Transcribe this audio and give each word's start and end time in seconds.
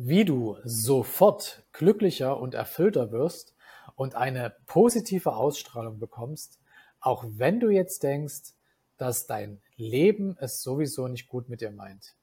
wie 0.00 0.24
du 0.24 0.56
sofort 0.62 1.64
glücklicher 1.72 2.38
und 2.38 2.54
erfüllter 2.54 3.10
wirst 3.10 3.56
und 3.96 4.14
eine 4.14 4.54
positive 4.66 5.34
Ausstrahlung 5.34 5.98
bekommst, 5.98 6.60
auch 7.00 7.24
wenn 7.28 7.58
du 7.58 7.68
jetzt 7.68 8.04
denkst, 8.04 8.52
dass 8.96 9.26
dein 9.26 9.60
Leben 9.74 10.36
es 10.38 10.62
sowieso 10.62 11.08
nicht 11.08 11.28
gut 11.28 11.48
mit 11.48 11.62
dir 11.62 11.72
meint. 11.72 12.14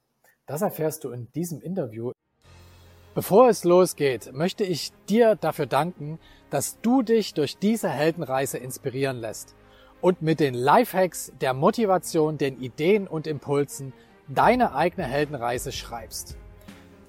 Das 0.46 0.62
erfährst 0.62 1.04
du 1.04 1.10
in 1.10 1.30
diesem 1.32 1.60
Interview. 1.60 2.12
Bevor 3.14 3.50
es 3.50 3.62
losgeht, 3.62 4.32
möchte 4.32 4.64
ich 4.64 4.92
dir 5.10 5.36
dafür 5.36 5.66
danken, 5.66 6.18
dass 6.48 6.80
du 6.80 7.02
dich 7.02 7.34
durch 7.34 7.58
diese 7.58 7.90
Heldenreise 7.90 8.56
inspirieren 8.56 9.18
lässt 9.18 9.54
und 10.00 10.22
mit 10.22 10.40
den 10.40 10.54
Lifehacks, 10.54 11.30
der 11.42 11.52
Motivation, 11.52 12.38
den 12.38 12.58
Ideen 12.58 13.06
und 13.06 13.26
Impulsen 13.26 13.92
deine 14.28 14.74
eigene 14.74 15.06
Heldenreise 15.06 15.72
schreibst. 15.72 16.38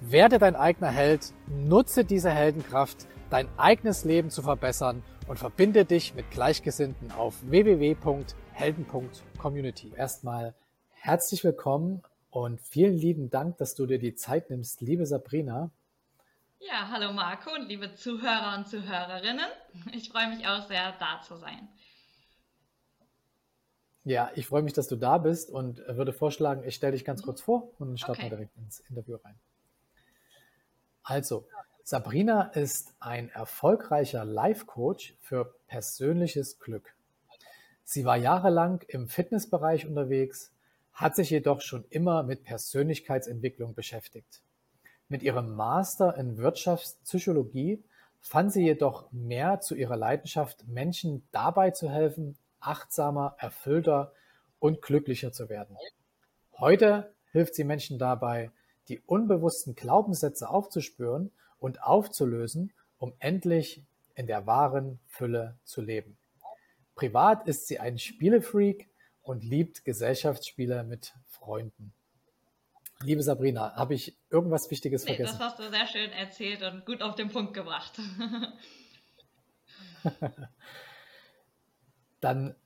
Werde 0.00 0.38
dein 0.38 0.54
eigener 0.54 0.92
Held, 0.92 1.34
nutze 1.48 2.04
diese 2.04 2.30
Heldenkraft, 2.30 3.08
dein 3.30 3.48
eigenes 3.58 4.04
Leben 4.04 4.30
zu 4.30 4.42
verbessern 4.42 5.02
und 5.26 5.40
verbinde 5.40 5.84
dich 5.84 6.14
mit 6.14 6.30
Gleichgesinnten 6.30 7.10
auf 7.10 7.34
www.helden.community. 7.42 9.92
Erstmal 9.96 10.54
herzlich 10.90 11.42
willkommen 11.42 12.04
und 12.30 12.60
vielen 12.60 12.96
lieben 12.96 13.28
Dank, 13.28 13.58
dass 13.58 13.74
du 13.74 13.86
dir 13.86 13.98
die 13.98 14.14
Zeit 14.14 14.50
nimmst, 14.50 14.82
liebe 14.82 15.04
Sabrina. 15.04 15.72
Ja, 16.60 16.90
hallo 16.92 17.12
Marco 17.12 17.52
und 17.52 17.68
liebe 17.68 17.92
Zuhörer 17.94 18.54
und 18.56 18.68
Zuhörerinnen. 18.68 19.48
Ich 19.92 20.10
freue 20.10 20.28
mich 20.28 20.46
auch 20.46 20.68
sehr, 20.68 20.94
da 21.00 21.20
zu 21.22 21.38
sein. 21.38 21.68
Ja, 24.04 24.30
ich 24.36 24.46
freue 24.46 24.62
mich, 24.62 24.74
dass 24.74 24.86
du 24.86 24.94
da 24.94 25.18
bist 25.18 25.50
und 25.50 25.78
würde 25.88 26.12
vorschlagen, 26.12 26.62
ich 26.64 26.76
stelle 26.76 26.92
dich 26.92 27.04
ganz 27.04 27.22
kurz 27.22 27.40
vor 27.40 27.72
und 27.80 27.88
dann 27.88 27.98
starten 27.98 28.20
okay. 28.20 28.30
wir 28.30 28.36
direkt 28.36 28.56
ins 28.56 28.78
Interview 28.88 29.16
rein. 29.16 29.34
Also, 31.08 31.48
Sabrina 31.84 32.48
ist 32.48 32.92
ein 33.00 33.30
erfolgreicher 33.30 34.26
Life-Coach 34.26 35.16
für 35.22 35.54
persönliches 35.66 36.58
Glück. 36.58 36.94
Sie 37.82 38.04
war 38.04 38.18
jahrelang 38.18 38.84
im 38.88 39.08
Fitnessbereich 39.08 39.86
unterwegs, 39.86 40.52
hat 40.92 41.16
sich 41.16 41.30
jedoch 41.30 41.62
schon 41.62 41.86
immer 41.88 42.24
mit 42.24 42.44
Persönlichkeitsentwicklung 42.44 43.72
beschäftigt. 43.72 44.42
Mit 45.08 45.22
ihrem 45.22 45.56
Master 45.56 46.14
in 46.18 46.36
Wirtschaftspsychologie 46.36 47.82
fand 48.20 48.52
sie 48.52 48.64
jedoch 48.66 49.10
mehr 49.10 49.60
zu 49.60 49.76
ihrer 49.76 49.96
Leidenschaft, 49.96 50.68
Menschen 50.68 51.26
dabei 51.32 51.70
zu 51.70 51.88
helfen, 51.88 52.36
achtsamer, 52.60 53.34
erfüllter 53.38 54.12
und 54.58 54.82
glücklicher 54.82 55.32
zu 55.32 55.48
werden. 55.48 55.74
Heute 56.58 57.14
hilft 57.32 57.54
sie 57.54 57.64
Menschen 57.64 57.98
dabei, 57.98 58.50
die 58.88 59.00
unbewussten 59.00 59.74
Glaubenssätze 59.74 60.48
aufzuspüren 60.48 61.30
und 61.58 61.82
aufzulösen, 61.82 62.72
um 62.98 63.14
endlich 63.18 63.84
in 64.14 64.26
der 64.26 64.46
wahren 64.46 64.98
Fülle 65.06 65.58
zu 65.64 65.80
leben. 65.80 66.16
Privat 66.94 67.46
ist 67.46 67.68
sie 67.68 67.78
ein 67.78 67.98
Spielefreak 67.98 68.88
und 69.22 69.44
liebt 69.44 69.84
Gesellschaftsspiele 69.84 70.82
mit 70.84 71.14
Freunden. 71.26 71.92
Liebe 73.02 73.22
Sabrina, 73.22 73.76
habe 73.76 73.94
ich 73.94 74.18
irgendwas 74.30 74.68
Wichtiges 74.72 75.04
nee, 75.04 75.14
vergessen? 75.14 75.38
Das 75.38 75.52
hast 75.52 75.60
du 75.60 75.70
sehr 75.70 75.86
schön 75.86 76.10
erzählt 76.10 76.62
und 76.64 76.84
gut 76.84 77.00
auf 77.00 77.14
den 77.14 77.28
Punkt 77.28 77.54
gebracht. 77.54 78.00
Dann 82.20 82.56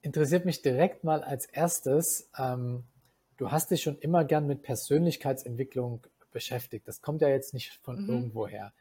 interessiert 0.00 0.46
mich 0.46 0.62
direkt 0.62 1.04
mal 1.04 1.22
als 1.22 1.44
erstes, 1.44 2.30
ähm, 2.38 2.84
Du 3.36 3.50
hast 3.50 3.70
dich 3.70 3.82
schon 3.82 3.98
immer 3.98 4.24
gern 4.24 4.46
mit 4.46 4.62
Persönlichkeitsentwicklung 4.62 6.06
beschäftigt. 6.32 6.86
Das 6.88 7.02
kommt 7.02 7.22
ja 7.22 7.28
jetzt 7.28 7.54
nicht 7.54 7.72
von 7.82 8.02
mhm. 8.02 8.08
irgendwoher. 8.08 8.72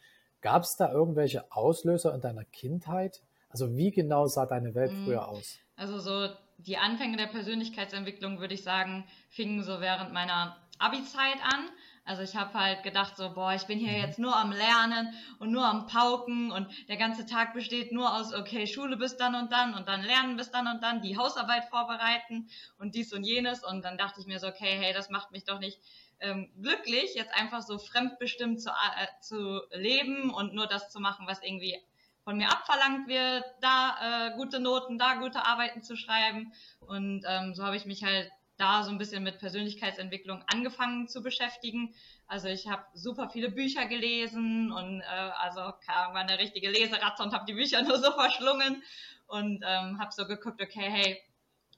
Gab 0.42 0.64
es 0.64 0.76
da 0.76 0.92
irgendwelche 0.92 1.52
Auslöser 1.52 2.14
in 2.14 2.22
deiner 2.22 2.46
Kindheit? 2.46 3.24
Also 3.50 3.76
wie 3.76 3.92
genau 3.92 4.28
sah 4.28 4.46
deine 4.46 4.76
Welt 4.76 4.92
mhm. 4.92 5.06
früher 5.06 5.28
aus? 5.28 5.58
Also 5.76 6.00
so 6.00 6.30
die 6.58 6.78
Anfänge 6.78 7.18
der 7.18 7.28
Persönlichkeitsentwicklung, 7.28 8.40
würde 8.40 8.54
ich 8.54 8.64
sagen, 8.64 9.06
fingen 9.30 9.64
so 9.64 9.82
während 9.82 10.14
meiner 10.14 10.58
Abi-Zeit 10.78 11.38
an. 11.44 11.70
Also 12.08 12.22
ich 12.22 12.36
habe 12.36 12.54
halt 12.54 12.84
gedacht 12.84 13.18
so, 13.18 13.34
boah, 13.34 13.54
ich 13.56 13.66
bin 13.66 13.80
hier 13.80 13.92
mhm. 13.92 13.98
jetzt 13.98 14.20
nur 14.20 14.36
am 14.36 14.52
Lernen 14.52 15.12
und 15.40 15.52
nur 15.52 15.66
am 15.66 15.88
Pauken 15.88 16.52
und 16.52 16.68
der 16.88 16.98
ganze 16.98 17.26
Tag 17.26 17.56
besteht 17.56 17.92
nur 17.92 18.16
aus, 18.16 18.32
okay, 18.32 18.68
Schule 18.68 18.96
bis 18.96 19.18
dann 19.18 19.34
und 19.34 19.52
dann 19.52 19.74
und 19.74 19.88
dann 19.88 20.04
Lernen 20.04 20.38
bis 20.38 20.52
dann 20.52 20.68
und 20.68 20.84
dann, 20.84 21.02
die 21.02 21.18
Hausarbeit 21.18 21.66
vorbereiten 21.66 22.48
und 22.78 22.94
dies 22.94 23.12
und 23.12 23.24
jenes 23.24 23.64
und 23.64 23.84
dann 23.84 23.98
dachte 23.98 24.22
ich 24.22 24.28
mir 24.28 24.40
so, 24.40 24.48
okay, 24.48 24.78
hey, 24.80 24.94
das 24.94 25.10
macht 25.10 25.32
mich 25.32 25.46
doch 25.46 25.60
nicht 25.60 25.80
ähm, 26.20 26.52
glücklich, 26.62 27.16
jetzt 27.16 27.34
einfach 27.34 27.64
so 27.64 27.80
fremdbestimmt 27.80 28.62
zu, 28.62 28.70
äh, 28.70 29.08
zu 29.22 29.62
leben 29.72 30.30
und 30.30 30.54
nur 30.54 30.68
das 30.68 30.92
zu 30.92 31.00
machen, 31.00 31.26
was 31.28 31.42
irgendwie 31.42 31.82
von 32.24 32.38
mir 32.38 32.52
abverlangt 32.52 33.08
wird, 33.08 33.44
da 33.62 34.30
äh, 34.30 34.36
gute 34.36 34.60
Noten, 34.60 35.00
da 35.00 35.16
gute 35.16 35.44
Arbeiten 35.44 35.82
zu 35.82 35.96
schreiben 35.96 36.54
und 36.82 37.24
ähm, 37.28 37.56
so 37.56 37.64
habe 37.64 37.76
ich 37.76 37.86
mich 37.86 38.04
halt 38.04 38.32
da 38.58 38.84
so 38.84 38.92
ein 38.92 38.98
bisschen 38.98 39.24
mit 39.24 39.40
Persönlichkeitsentwicklung 39.40 40.44
angefangen 40.48 41.08
zu 41.08 41.22
beschäftigen. 41.22 41.94
Also 42.28 42.48
ich 42.48 42.68
habe 42.68 42.86
super 42.94 43.30
viele 43.30 43.50
Bücher 43.50 43.86
gelesen 43.86 44.72
und 44.72 45.02
äh, 45.02 45.06
also 45.06 45.74
kam 45.86 46.16
eine 46.16 46.40
richtige 46.40 46.70
Leseratte 46.70 47.24
und 47.24 47.34
habe 47.34 47.46
die 47.46 47.54
Bücher 47.54 47.82
nur 47.84 48.00
so 48.00 48.12
verschlungen 48.12 48.84
und 49.28 49.64
ähm, 49.66 50.00
habe 50.00 50.12
so 50.12 50.26
geguckt, 50.26 50.62
okay, 50.62 50.90
hey, 50.90 51.22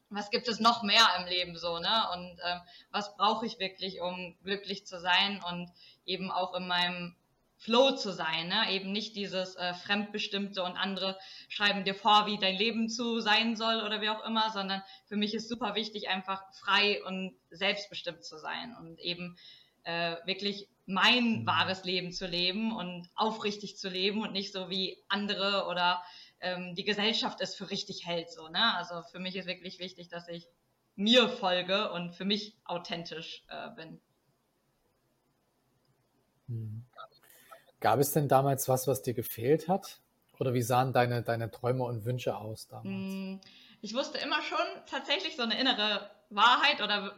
was 0.10 0.30
gibt 0.30 0.48
es 0.48 0.60
noch 0.60 0.84
mehr 0.84 1.06
im 1.20 1.26
Leben 1.26 1.58
so, 1.58 1.80
ne? 1.80 2.04
Und 2.14 2.40
ähm, 2.44 2.62
was 2.92 3.16
brauche 3.18 3.46
ich 3.46 3.60
wirklich, 3.60 4.00
um 4.00 4.38
glücklich 4.44 4.86
zu 4.86 5.00
sein 5.00 5.44
und 5.50 5.70
eben 6.06 6.32
auch 6.32 6.54
in 6.54 6.68
meinem 6.68 7.16
Flow 7.57 7.95
zu 7.95 8.12
sein, 8.12 8.47
ne? 8.47 8.72
eben 8.72 8.91
nicht 8.91 9.16
dieses 9.16 9.56
äh, 9.56 9.73
Fremdbestimmte 9.73 10.63
und 10.63 10.78
andere 10.78 11.18
schreiben 11.50 11.84
dir 11.84 11.95
vor, 11.95 12.28
wie 12.28 12.38
dein 12.38 12.56
Leben 12.56 12.88
zu 12.88 13.19
sein 13.19 13.56
soll 13.56 13.81
oder 13.84 14.00
wie 14.01 14.09
auch 14.09 14.23
immer, 14.25 14.51
sondern 14.51 14.84
für 15.07 15.18
mich 15.18 15.34
ist 15.34 15.50
super 15.50 15.73
wichtig, 15.75 16.07
einfach 16.07 16.44
frei 16.53 17.03
und 17.03 17.35
selbstbestimmt 17.50 18.23
zu 18.23 18.38
sein 18.38 18.75
und 18.79 19.00
eben 19.00 19.38
äh, 19.84 20.18
wirklich 20.25 20.68
mein 20.85 21.41
mhm. 21.41 21.45
wahres 21.45 21.84
Leben 21.84 22.12
zu 22.12 22.28
leben 22.28 22.75
und 22.75 23.09
aufrichtig 23.16 23.78
zu 23.78 23.89
leben 23.89 24.22
und 24.22 24.34
nicht 24.34 24.53
so 24.53 24.69
wie 24.69 24.97
andere 25.07 25.66
oder 25.68 26.01
ähm, 26.39 26.75
die 26.75 26.85
Gesellschaft 26.85 27.41
es 27.41 27.56
für 27.56 27.69
richtig 27.69 28.06
hält. 28.06 28.31
So, 28.31 28.47
ne? 28.47 28.75
Also 28.75 29.01
für 29.12 29.19
mich 29.19 29.35
ist 29.35 29.47
wirklich 29.47 29.79
wichtig, 29.79 30.07
dass 30.09 30.28
ich 30.28 30.47
mir 30.95 31.29
folge 31.29 31.91
und 31.91 32.13
für 32.13 32.25
mich 32.25 32.56
authentisch 32.63 33.44
äh, 33.50 33.69
bin. 33.75 34.00
Mhm. 36.47 36.87
Gab 37.80 38.00
es 38.00 38.12
denn 38.12 38.28
damals 38.28 38.68
was, 38.68 38.88
was 38.88 39.02
dir 39.02 39.14
gefehlt 39.14 39.68
hat? 39.68 40.00
Oder 40.40 40.54
wie 40.54 40.62
sahen 40.62 40.94
deine, 40.94 41.24
deine 41.24 41.50
Träume 41.50 41.84
und 41.84 42.06
Wünsche 42.06 42.38
aus 42.38 42.68
damals? 42.68 42.86
Hm, 42.86 43.42
ich 43.82 43.94
wusste 43.94 44.18
immer 44.18 44.42
schon 44.42 44.58
tatsächlich 44.90 45.36
so 45.36 45.44
eine 45.44 45.60
innere 45.60 46.10
Wahrheit 46.30 46.82
oder 46.82 47.16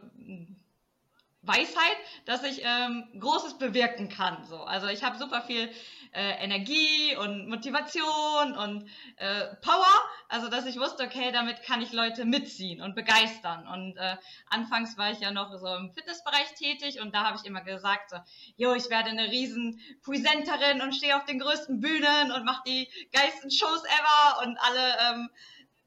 Weisheit, 1.42 1.96
dass 2.26 2.44
ich 2.44 2.62
ähm, 2.64 3.08
Großes 3.18 3.58
bewirken 3.58 4.08
kann. 4.10 4.44
So. 4.44 4.58
Also 4.58 4.88
ich 4.88 5.02
habe 5.02 5.16
super 5.16 5.40
viel 5.42 5.70
äh, 6.12 6.44
Energie 6.44 7.16
und 7.16 7.48
Motivation 7.48 8.56
und 8.58 8.88
äh, 9.16 9.54
Power, 9.62 9.86
also 10.28 10.48
dass 10.48 10.66
ich 10.66 10.78
wusste, 10.78 11.04
okay, 11.04 11.32
damit 11.32 11.62
kann 11.62 11.80
ich 11.80 11.92
Leute 11.92 12.26
mitziehen 12.26 12.82
und 12.82 12.94
begeistern. 12.94 13.66
Und 13.66 13.96
äh, 13.96 14.16
anfangs 14.50 14.98
war 14.98 15.12
ich 15.12 15.20
ja 15.20 15.30
noch 15.30 15.56
so 15.58 15.74
im 15.76 15.92
Fitnessbereich 15.92 16.54
tätig 16.54 17.00
und 17.00 17.14
da 17.14 17.24
habe 17.24 17.38
ich 17.38 17.46
immer 17.46 17.62
gesagt, 17.62 18.10
so, 18.10 18.16
jo, 18.56 18.74
ich 18.74 18.90
werde 18.90 19.10
eine 19.10 19.30
riesen 19.30 19.80
Presenterin 20.02 20.82
und 20.82 20.94
stehe 20.94 21.16
auf 21.16 21.24
den 21.24 21.38
größten 21.38 21.80
Bühnen 21.80 22.32
und 22.32 22.44
mache 22.44 22.62
die 22.66 22.88
geilsten 23.12 23.50
Shows 23.50 23.82
ever 23.84 24.46
und 24.46 24.58
alle 24.58 24.96
ähm, 25.10 25.30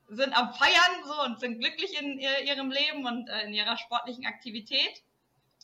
sind 0.07 0.35
am 0.35 0.53
Feiern 0.53 1.03
so 1.05 1.23
und 1.23 1.39
sind 1.39 1.59
glücklich 1.59 1.99
in 1.99 2.17
ihrem 2.17 2.71
Leben 2.71 3.05
und 3.05 3.29
äh, 3.29 3.45
in 3.45 3.53
ihrer 3.53 3.77
sportlichen 3.77 4.25
Aktivität. 4.25 5.03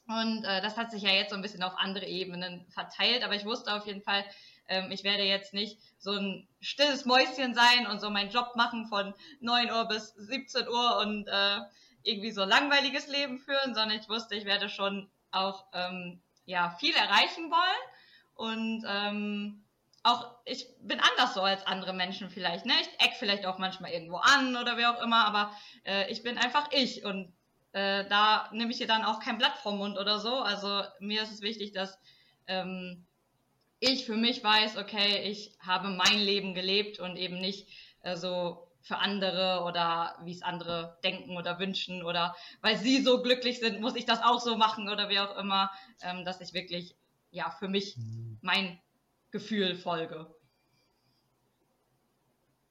Und 0.09 0.43
äh, 0.43 0.59
das 0.61 0.75
hat 0.75 0.89
sich 0.89 1.03
ja 1.03 1.11
jetzt 1.11 1.29
so 1.29 1.35
ein 1.35 1.43
bisschen 1.43 1.61
auf 1.61 1.77
andere 1.77 2.07
Ebenen 2.07 2.65
verteilt, 2.71 3.23
aber 3.23 3.35
ich 3.35 3.45
wusste 3.45 3.71
auf 3.75 3.85
jeden 3.85 4.01
Fall, 4.01 4.25
ähm, 4.67 4.89
ich 4.89 5.03
werde 5.03 5.21
jetzt 5.21 5.53
nicht 5.53 5.79
so 5.99 6.13
ein 6.13 6.47
stilles 6.59 7.05
Mäuschen 7.05 7.53
sein 7.53 7.85
und 7.85 8.01
so 8.01 8.09
meinen 8.09 8.31
Job 8.31 8.55
machen 8.55 8.87
von 8.87 9.13
9 9.39 9.69
Uhr 9.69 9.87
bis 9.87 10.15
17 10.15 10.67
Uhr 10.67 10.97
und 10.97 11.27
äh, 11.27 11.59
irgendwie 12.01 12.31
so 12.31 12.43
langweiliges 12.43 13.05
Leben 13.07 13.37
führen, 13.37 13.75
sondern 13.75 13.99
ich 13.99 14.09
wusste, 14.09 14.33
ich 14.33 14.45
werde 14.45 14.67
schon 14.67 15.11
auch 15.29 15.65
ähm, 15.73 16.19
ja, 16.45 16.75
viel 16.79 16.95
erreichen 16.95 17.51
wollen 17.51 17.93
und 18.33 18.85
ähm, 18.87 19.63
auch 20.01 20.31
ich 20.45 20.65
bin 20.81 20.99
anders 20.99 21.35
so 21.35 21.41
als 21.41 21.67
andere 21.67 21.93
Menschen 21.93 22.31
vielleicht. 22.31 22.65
Ne? 22.65 22.73
Ich 22.81 23.05
eck 23.05 23.13
vielleicht 23.19 23.45
auch 23.45 23.59
manchmal 23.59 23.91
irgendwo 23.91 24.17
an 24.17 24.55
oder 24.55 24.75
wie 24.75 24.87
auch 24.87 25.03
immer, 25.03 25.27
aber 25.27 25.55
äh, 25.85 26.09
ich 26.11 26.23
bin 26.23 26.39
einfach 26.39 26.69
ich 26.71 27.05
und 27.05 27.31
äh, 27.71 28.07
da 28.07 28.49
nehme 28.51 28.71
ich 28.71 28.77
dir 28.77 28.87
dann 28.87 29.03
auch 29.03 29.19
kein 29.19 29.37
Blatt 29.37 29.57
vom 29.57 29.77
Mund 29.77 29.97
oder 29.97 30.19
so. 30.19 30.35
Also 30.35 30.83
mir 30.99 31.21
ist 31.23 31.31
es 31.31 31.41
wichtig, 31.41 31.71
dass 31.71 31.99
ähm, 32.47 33.05
ich 33.79 34.05
für 34.05 34.15
mich 34.15 34.43
weiß, 34.43 34.77
okay, 34.77 35.23
ich 35.29 35.55
habe 35.59 35.89
mein 35.89 36.19
Leben 36.19 36.53
gelebt 36.53 36.99
und 36.99 37.15
eben 37.15 37.39
nicht 37.39 37.67
äh, 38.01 38.15
so 38.15 38.67
für 38.81 38.97
andere 38.97 39.63
oder 39.65 40.17
wie 40.23 40.31
es 40.31 40.41
andere 40.41 40.97
denken 41.03 41.37
oder 41.37 41.59
wünschen 41.59 42.03
oder 42.03 42.35
weil 42.61 42.77
sie 42.77 43.01
so 43.01 43.21
glücklich 43.21 43.59
sind, 43.59 43.81
muss 43.81 43.95
ich 43.95 44.05
das 44.05 44.23
auch 44.23 44.39
so 44.39 44.57
machen 44.57 44.89
oder 44.89 45.09
wie 45.09 45.19
auch 45.19 45.37
immer, 45.37 45.69
ähm, 46.01 46.25
dass 46.25 46.41
ich 46.41 46.53
wirklich 46.53 46.95
ja 47.31 47.51
für 47.51 47.67
mich 47.67 47.97
mhm. 47.97 48.39
mein 48.41 48.79
Gefühl 49.31 49.75
folge. 49.75 50.33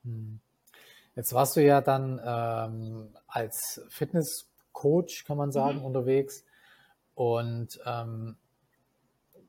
Mhm. 0.02 0.40
Jetzt 1.14 1.32
warst 1.32 1.56
du 1.56 1.62
ja 1.62 1.80
dann 1.80 2.20
ähm, 2.24 3.16
als 3.26 3.82
Fitnesscoach, 4.78 5.24
kann 5.26 5.36
man 5.36 5.52
sagen, 5.52 5.78
mhm. 5.78 5.84
unterwegs. 5.84 6.44
Und 7.14 7.80
ähm, 7.84 8.36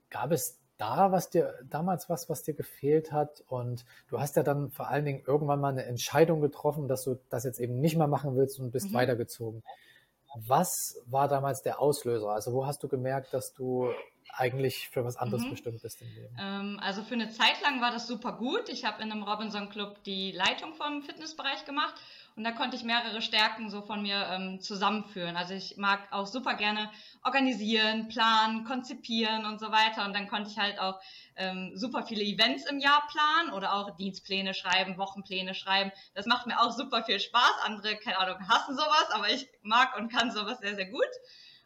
gab 0.10 0.32
es 0.32 0.58
da 0.78 1.12
was 1.12 1.30
dir 1.30 1.56
damals 1.66 2.10
was, 2.10 2.30
was 2.30 2.44
dir 2.44 2.54
gefehlt 2.54 3.12
hat? 3.12 3.44
Und 3.48 3.86
du 4.08 4.20
hast 4.20 4.38
ja 4.38 4.44
dann 4.44 4.72
vor 4.72 4.88
allen 4.88 5.06
Dingen 5.06 5.24
irgendwann 5.28 5.60
mal 5.60 5.72
eine 5.72 5.86
Entscheidung 5.86 6.40
getroffen, 6.42 6.88
dass 6.88 7.04
du 7.04 7.20
das 7.30 7.44
jetzt 7.44 7.60
eben 7.60 7.80
nicht 7.80 7.98
mehr 7.98 8.08
machen 8.08 8.36
willst 8.38 8.60
und 8.60 8.72
bist 8.72 8.90
mhm. 8.90 8.94
weitergezogen. 8.94 9.62
Was 10.48 11.02
war 11.06 11.28
damals 11.28 11.64
der 11.64 11.82
Auslöser? 11.82 12.30
Also 12.30 12.54
wo 12.54 12.66
hast 12.66 12.82
du 12.84 12.88
gemerkt, 12.88 13.34
dass 13.34 13.54
du 13.54 13.90
eigentlich 14.32 14.88
für 14.90 15.04
was 15.04 15.18
anderes 15.18 15.44
mhm. 15.44 15.50
bestimmt 15.50 15.82
bist 15.82 16.02
im 16.02 16.08
Leben? 16.14 16.38
Ähm, 16.40 16.80
also 16.82 17.04
für 17.04 17.16
eine 17.16 17.30
Zeit 17.30 17.62
lang 17.62 17.82
war 17.82 17.92
das 17.92 18.08
super 18.08 18.34
gut. 18.34 18.70
Ich 18.70 18.86
habe 18.86 19.02
in 19.02 19.12
einem 19.12 19.24
Robinson 19.24 19.70
Club 19.70 20.02
die 20.06 20.32
Leitung 20.32 20.76
vom 20.76 21.02
Fitnessbereich 21.02 21.66
gemacht 21.66 21.96
und 22.40 22.46
da 22.46 22.54
konnte 22.54 22.78
ich 22.78 22.86
mehrere 22.86 23.22
Stärken 23.22 23.70
so 23.70 23.82
von 23.82 24.02
mir 24.02 24.26
ähm, 24.32 24.62
zusammenführen. 24.62 25.36
Also 25.36 25.54
ich 25.54 25.76
mag 25.76 26.00
auch 26.10 26.26
super 26.26 26.54
gerne 26.54 26.90
organisieren, 27.22 28.08
planen, 28.08 28.64
konzipieren 28.64 29.46
und 29.46 29.60
so 29.60 29.74
weiter. 29.74 30.06
Und 30.06 30.16
dann 30.16 30.30
konnte 30.30 30.50
ich 30.50 30.58
halt 30.58 30.80
auch 30.80 31.02
ähm, 31.36 31.74
super 31.76 32.04
viele 32.04 32.24
Events 32.24 32.64
im 32.72 32.80
Jahr 32.80 33.06
planen 33.12 33.52
oder 33.52 33.74
auch 33.74 33.98
Dienstpläne 33.98 34.54
schreiben, 34.54 34.98
Wochenpläne 34.98 35.54
schreiben. 35.54 35.92
Das 36.14 36.28
macht 36.28 36.48
mir 36.48 36.62
auch 36.62 36.72
super 36.72 37.04
viel 37.04 37.20
Spaß. 37.20 37.56
Andere, 37.66 37.98
keine 37.98 38.18
Ahnung, 38.20 38.48
hassen 38.48 38.74
sowas, 38.74 39.08
aber 39.12 39.30
ich 39.30 39.50
mag 39.62 39.98
und 39.98 40.10
kann 40.10 40.32
sowas 40.32 40.60
sehr, 40.60 40.76
sehr 40.76 40.90
gut. 40.90 41.12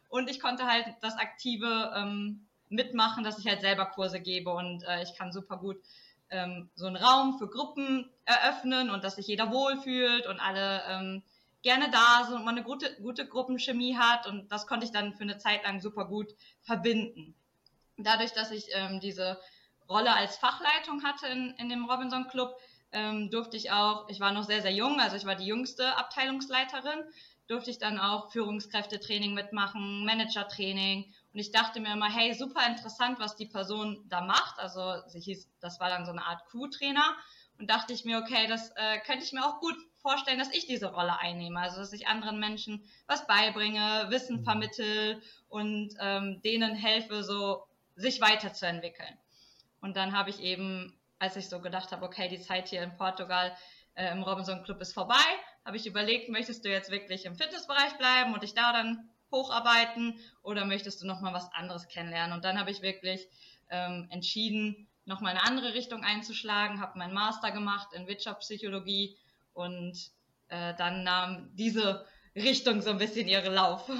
Und 0.08 0.28
ich 0.28 0.40
konnte 0.40 0.66
halt 0.66 0.86
das 1.02 1.16
aktive 1.18 1.92
ähm, 1.96 2.48
mitmachen, 2.68 3.22
dass 3.22 3.38
ich 3.38 3.46
halt 3.46 3.60
selber 3.60 3.86
Kurse 3.86 4.20
gebe 4.20 4.50
und 4.50 4.82
äh, 4.88 5.04
ich 5.04 5.14
kann 5.16 5.30
super 5.30 5.56
gut 5.56 5.76
ähm, 6.30 6.70
so 6.74 6.86
einen 6.86 6.96
Raum 6.96 7.38
für 7.38 7.48
Gruppen 7.48 8.10
eröffnen 8.24 8.90
und 8.90 9.04
dass 9.04 9.16
sich 9.16 9.26
jeder 9.26 9.50
wohlfühlt 9.50 10.26
und 10.26 10.40
alle 10.40 10.82
ähm, 10.88 11.22
gerne 11.62 11.90
da 11.90 12.24
sind 12.24 12.36
und 12.36 12.44
man 12.44 12.56
eine 12.56 12.64
gute, 12.64 12.94
gute 13.00 13.26
Gruppenchemie 13.26 13.96
hat 13.96 14.26
und 14.26 14.52
das 14.52 14.66
konnte 14.66 14.84
ich 14.84 14.92
dann 14.92 15.14
für 15.14 15.22
eine 15.22 15.38
Zeit 15.38 15.64
lang 15.64 15.80
super 15.80 16.04
gut 16.04 16.34
verbinden. 16.62 17.34
Dadurch, 17.96 18.32
dass 18.32 18.50
ich 18.50 18.66
ähm, 18.72 19.00
diese 19.00 19.40
Rolle 19.88 20.14
als 20.14 20.36
Fachleitung 20.36 21.02
hatte 21.04 21.26
in, 21.26 21.54
in 21.58 21.68
dem 21.68 21.84
Robinson 21.84 22.28
Club, 22.28 22.56
ähm, 22.92 23.30
durfte 23.30 23.56
ich 23.56 23.72
auch, 23.72 24.08
ich 24.08 24.20
war 24.20 24.32
noch 24.32 24.44
sehr, 24.44 24.62
sehr 24.62 24.72
jung, 24.72 25.00
also 25.00 25.16
ich 25.16 25.24
war 25.24 25.34
die 25.34 25.46
jüngste 25.46 25.96
Abteilungsleiterin, 25.96 27.02
durfte 27.48 27.70
ich 27.70 27.78
dann 27.78 27.98
auch 27.98 28.30
Führungskräftetraining 28.30 29.34
mitmachen, 29.34 30.04
Managertraining 30.04 31.12
und 31.34 31.40
ich 31.40 31.50
dachte 31.50 31.80
mir 31.80 31.92
immer, 31.92 32.08
hey, 32.08 32.32
super 32.32 32.64
interessant, 32.64 33.18
was 33.18 33.34
die 33.34 33.46
Person 33.46 34.04
da 34.08 34.20
macht. 34.20 34.60
Also 34.60 35.02
sie 35.08 35.18
hieß, 35.18 35.50
das 35.60 35.80
war 35.80 35.88
dann 35.88 36.06
so 36.06 36.12
eine 36.12 36.24
Art 36.24 36.46
Crew-Trainer. 36.46 37.16
Und 37.58 37.68
dachte 37.68 37.92
ich 37.92 38.04
mir, 38.04 38.18
okay, 38.18 38.46
das 38.46 38.70
äh, 38.76 39.00
könnte 39.04 39.24
ich 39.24 39.32
mir 39.32 39.44
auch 39.44 39.58
gut 39.58 39.74
vorstellen, 39.96 40.38
dass 40.38 40.54
ich 40.54 40.66
diese 40.66 40.92
Rolle 40.92 41.18
einnehme. 41.18 41.58
Also 41.58 41.78
dass 41.78 41.92
ich 41.92 42.06
anderen 42.06 42.38
Menschen 42.38 42.84
was 43.08 43.26
beibringe, 43.26 44.06
Wissen 44.10 44.40
mhm. 44.40 44.44
vermittel 44.44 45.22
und 45.48 45.92
ähm, 45.98 46.40
denen 46.42 46.76
helfe, 46.76 47.24
so 47.24 47.64
sich 47.96 48.20
weiterzuentwickeln. 48.20 49.18
Und 49.80 49.96
dann 49.96 50.16
habe 50.16 50.30
ich 50.30 50.38
eben, 50.38 50.96
als 51.18 51.34
ich 51.34 51.48
so 51.48 51.60
gedacht 51.60 51.90
habe, 51.90 52.06
okay, 52.06 52.28
die 52.28 52.40
Zeit 52.40 52.68
hier 52.68 52.82
in 52.84 52.96
Portugal 52.96 53.56
äh, 53.94 54.12
im 54.12 54.22
Robinson 54.22 54.62
Club 54.62 54.80
ist 54.80 54.94
vorbei, 54.94 55.24
habe 55.64 55.76
ich 55.76 55.86
überlegt, 55.86 56.28
möchtest 56.28 56.64
du 56.64 56.70
jetzt 56.70 56.92
wirklich 56.92 57.24
im 57.24 57.34
Fitnessbereich 57.34 57.94
bleiben 57.98 58.34
und 58.34 58.44
ich 58.44 58.54
da 58.54 58.72
dann 58.72 59.10
hocharbeiten 59.34 60.18
oder 60.42 60.64
möchtest 60.64 61.02
du 61.02 61.06
nochmal 61.06 61.34
was 61.34 61.52
anderes 61.52 61.88
kennenlernen? 61.88 62.34
Und 62.34 62.44
dann 62.44 62.58
habe 62.58 62.70
ich 62.70 62.80
wirklich 62.80 63.28
ähm, 63.70 64.06
entschieden, 64.10 64.88
nochmal 65.04 65.32
eine 65.32 65.44
andere 65.44 65.74
Richtung 65.74 66.02
einzuschlagen, 66.02 66.80
habe 66.80 66.98
meinen 66.98 67.12
Master 67.12 67.50
gemacht 67.50 67.88
in 67.92 68.06
Wirtschaftspsychologie 68.06 69.16
und 69.52 70.10
äh, 70.48 70.74
dann 70.74 71.04
nahm 71.04 71.50
diese 71.54 72.06
Richtung 72.34 72.80
so 72.80 72.90
ein 72.90 72.98
bisschen 72.98 73.28
ihren 73.28 73.52
Lauf. 73.52 73.90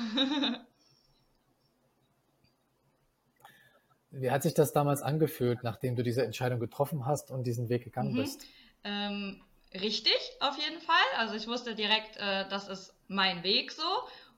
Wie 4.17 4.31
hat 4.31 4.45
sich 4.45 4.55
das 4.55 4.73
damals 4.73 5.03
angefühlt, 5.03 5.65
nachdem 5.65 5.97
du 5.97 6.05
diese 6.05 6.25
Entscheidung 6.25 6.61
getroffen 6.61 7.05
hast 7.05 7.31
und 7.33 7.45
diesen 7.45 7.69
Weg 7.69 7.83
gegangen 7.85 8.13
mhm. 8.13 8.17
bist? 8.17 8.47
Ähm, 8.85 9.43
richtig, 9.73 10.17
auf 10.41 10.57
jeden 10.57 10.81
Fall. 10.81 10.95
Also 11.19 11.35
ich 11.35 11.49
wusste 11.49 11.75
direkt, 11.75 12.17
äh, 12.17 12.49
das 12.49 12.69
ist 12.69 12.95
mein 13.09 13.43
Weg 13.43 13.73
so. 13.73 13.83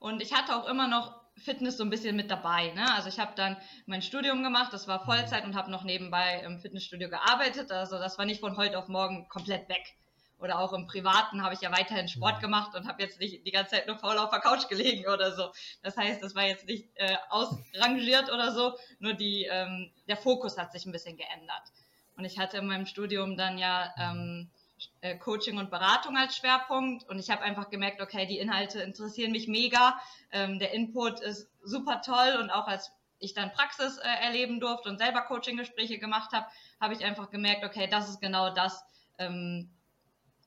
Und 0.07 0.23
ich 0.23 0.33
hatte 0.33 0.55
auch 0.55 0.69
immer 0.69 0.87
noch 0.87 1.21
Fitness 1.37 1.79
so 1.79 1.83
ein 1.83 1.91
bisschen 1.91 2.15
mit 2.15 2.31
dabei. 2.31 2.71
Ne? 2.75 2.95
Also 2.95 3.09
ich 3.09 3.19
habe 3.19 3.33
dann 3.35 3.57
mein 3.87 4.03
Studium 4.03 4.45
gemacht, 4.45 4.73
das 4.73 4.87
war 4.87 5.05
Vollzeit 5.05 5.45
und 5.45 5.57
habe 5.57 5.69
noch 5.69 5.83
nebenbei 5.83 6.43
im 6.45 6.61
Fitnessstudio 6.61 7.09
gearbeitet. 7.09 7.73
Also 7.73 7.99
das 7.99 8.17
war 8.17 8.25
nicht 8.25 8.39
von 8.39 8.57
heute 8.57 8.79
auf 8.79 8.87
morgen 8.87 9.29
komplett 9.29 9.69
weg. 9.69 9.97
Oder 10.39 10.61
auch 10.61 10.73
im 10.73 10.87
Privaten 10.87 11.43
habe 11.43 11.55
ich 11.55 11.61
ja 11.61 11.73
weiterhin 11.73 12.07
Sport 12.07 12.39
gemacht 12.39 12.77
und 12.77 12.87
habe 12.87 13.03
jetzt 13.03 13.19
nicht 13.19 13.45
die 13.45 13.51
ganze 13.51 13.75
Zeit 13.75 13.89
nur 13.89 13.99
faul 13.99 14.17
auf 14.19 14.31
der 14.31 14.39
Couch 14.39 14.69
gelegen 14.69 15.09
oder 15.13 15.35
so. 15.35 15.51
Das 15.83 15.97
heißt, 15.97 16.23
das 16.23 16.37
war 16.37 16.45
jetzt 16.45 16.69
nicht 16.69 16.87
äh, 16.95 17.17
ausrangiert 17.29 18.33
oder 18.33 18.53
so, 18.53 18.79
nur 19.01 19.15
die, 19.15 19.49
ähm, 19.51 19.91
der 20.07 20.17
Fokus 20.17 20.57
hat 20.57 20.71
sich 20.71 20.87
ein 20.87 20.93
bisschen 20.93 21.17
geändert. 21.17 21.65
Und 22.17 22.25
ich 22.25 22.39
hatte 22.39 22.59
in 22.59 22.67
meinem 22.69 22.87
Studium 22.87 23.37
dann 23.37 23.59
ja 23.59 23.93
ähm, 23.99 24.53
äh, 25.01 25.17
Coaching 25.17 25.59
und 25.59 25.71
Beratung 25.71 26.17
als 26.17 26.37
Schwerpunkt. 26.37 27.09
Und 27.09 27.19
ich 27.19 27.31
habe 27.31 27.43
einfach 27.43 27.71
gemerkt, 27.71 28.01
okay, 28.01 28.27
die 28.27 28.39
Inhalte 28.39 28.81
interessieren 28.81 29.33
mich 29.33 29.49
mega, 29.49 30.01
ähm, 30.33 30.59
der 30.59 30.73
Input 30.73 31.21
ist 31.21 31.49
super 31.63 32.03
toll. 32.03 32.39
Und 32.41 32.51
auch 32.51 32.67
als 32.67 32.93
ich 33.19 33.35
dann 33.35 33.53
Praxis 33.53 33.99
äh, 33.99 34.25
erleben 34.25 34.61
durfte 34.61 34.89
und 34.89 34.99
selber 34.99 35.23
Coaching-Gespräche 35.23 35.99
gemacht 35.99 36.33
habe, 36.33 36.47
habe 36.81 36.95
ich 36.95 37.05
einfach 37.05 37.31
gemerkt, 37.31 37.65
okay, 37.65 37.89
das 37.89 38.09
ist 38.09 38.21
genau 38.21 38.51
das, 38.51 38.85
ähm, 39.19 39.71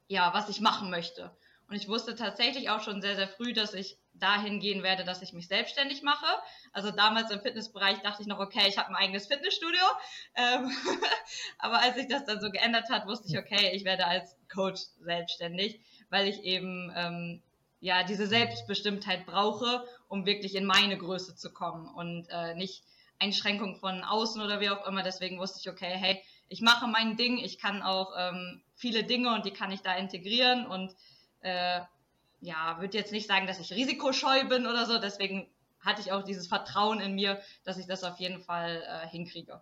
ja, 0.08 0.34
was 0.34 0.50
ich 0.50 0.62
machen 0.62 0.90
möchte. 0.90 1.32
Und 1.70 1.76
ich 1.76 1.88
wusste 1.88 2.16
tatsächlich 2.16 2.72
auch 2.72 2.82
schon 2.82 3.00
sehr, 3.00 3.16
sehr 3.16 3.28
früh, 3.28 3.54
dass 3.54 3.76
ich 3.76 3.98
dahin 4.14 4.60
gehen 4.60 4.82
werde, 4.82 5.04
dass 5.04 5.22
ich 5.22 5.34
mich 5.34 5.48
selbstständig 5.48 6.02
mache. 6.02 6.26
Also 6.74 6.90
damals 6.90 7.30
im 7.30 7.42
Fitnessbereich 7.42 8.00
dachte 8.00 8.24
ich 8.24 8.28
noch, 8.28 8.40
okay, 8.40 8.68
ich 8.68 8.80
habe 8.80 8.90
ein 8.90 8.96
eigenes 8.96 9.28
Fitnessstudio. 9.28 9.84
Ähm, 10.36 10.72
aber 11.60 11.80
als 11.80 11.96
sich 11.96 12.08
das 12.08 12.26
dann 12.26 12.42
so 12.42 12.50
geändert 12.50 12.90
hat, 12.90 13.06
wusste 13.06 13.28
ich, 13.28 13.38
okay, 13.38 13.72
ich 13.74 13.86
werde 13.86 14.08
als 14.08 14.36
Coach 14.52 14.82
selbstständig, 15.02 15.80
weil 16.10 16.28
ich 16.28 16.44
eben 16.44 16.92
ähm, 16.96 17.44
ja 17.82 18.04
diese 18.04 18.26
Selbstbestimmtheit 18.26 19.28
brauche, 19.28 19.86
um 20.08 20.26
wirklich 20.26 20.56
in 20.56 20.66
meine 20.66 20.98
Größe 20.98 21.36
zu 21.36 21.54
kommen 21.54 21.88
und 21.88 22.28
äh, 22.32 22.56
nicht 22.56 22.84
Einschränkungen 23.20 23.76
von 23.76 24.04
außen 24.04 24.42
oder 24.42 24.60
wie 24.60 24.72
auch 24.72 24.88
immer. 24.88 25.04
Deswegen 25.04 25.38
wusste 25.38 25.60
ich, 25.60 25.70
okay, 25.70 25.94
hey, 25.96 26.20
ich 26.48 26.62
mache 26.62 26.88
mein 26.88 27.16
Ding, 27.16 27.38
ich 27.38 27.60
kann 27.60 27.84
auch 27.84 28.14
ähm, 28.18 28.64
viele 28.76 29.04
Dinge 29.04 29.34
und 29.36 29.46
die 29.46 29.52
kann 29.52 29.72
ich 29.72 29.82
da 29.82 29.96
integrieren 29.96 30.66
und 30.66 30.96
äh, 31.42 31.82
ja, 32.42 32.78
würde 32.80 32.98
jetzt 32.98 33.12
nicht 33.12 33.28
sagen, 33.28 33.48
dass 33.48 33.60
ich 33.60 33.74
risikoscheu 33.74 34.48
bin 34.48 34.66
oder 34.66 34.86
so. 34.86 35.00
Deswegen 35.00 35.50
hatte 35.80 36.02
ich 36.02 36.12
auch 36.12 36.24
dieses 36.24 36.48
Vertrauen 36.48 37.00
in 37.00 37.16
mir, 37.16 37.40
dass 37.64 37.78
ich 37.78 37.88
das 37.88 38.04
auf 38.04 38.18
jeden 38.18 38.42
Fall 38.42 38.84
äh, 38.88 39.08
hinkriege. 39.08 39.62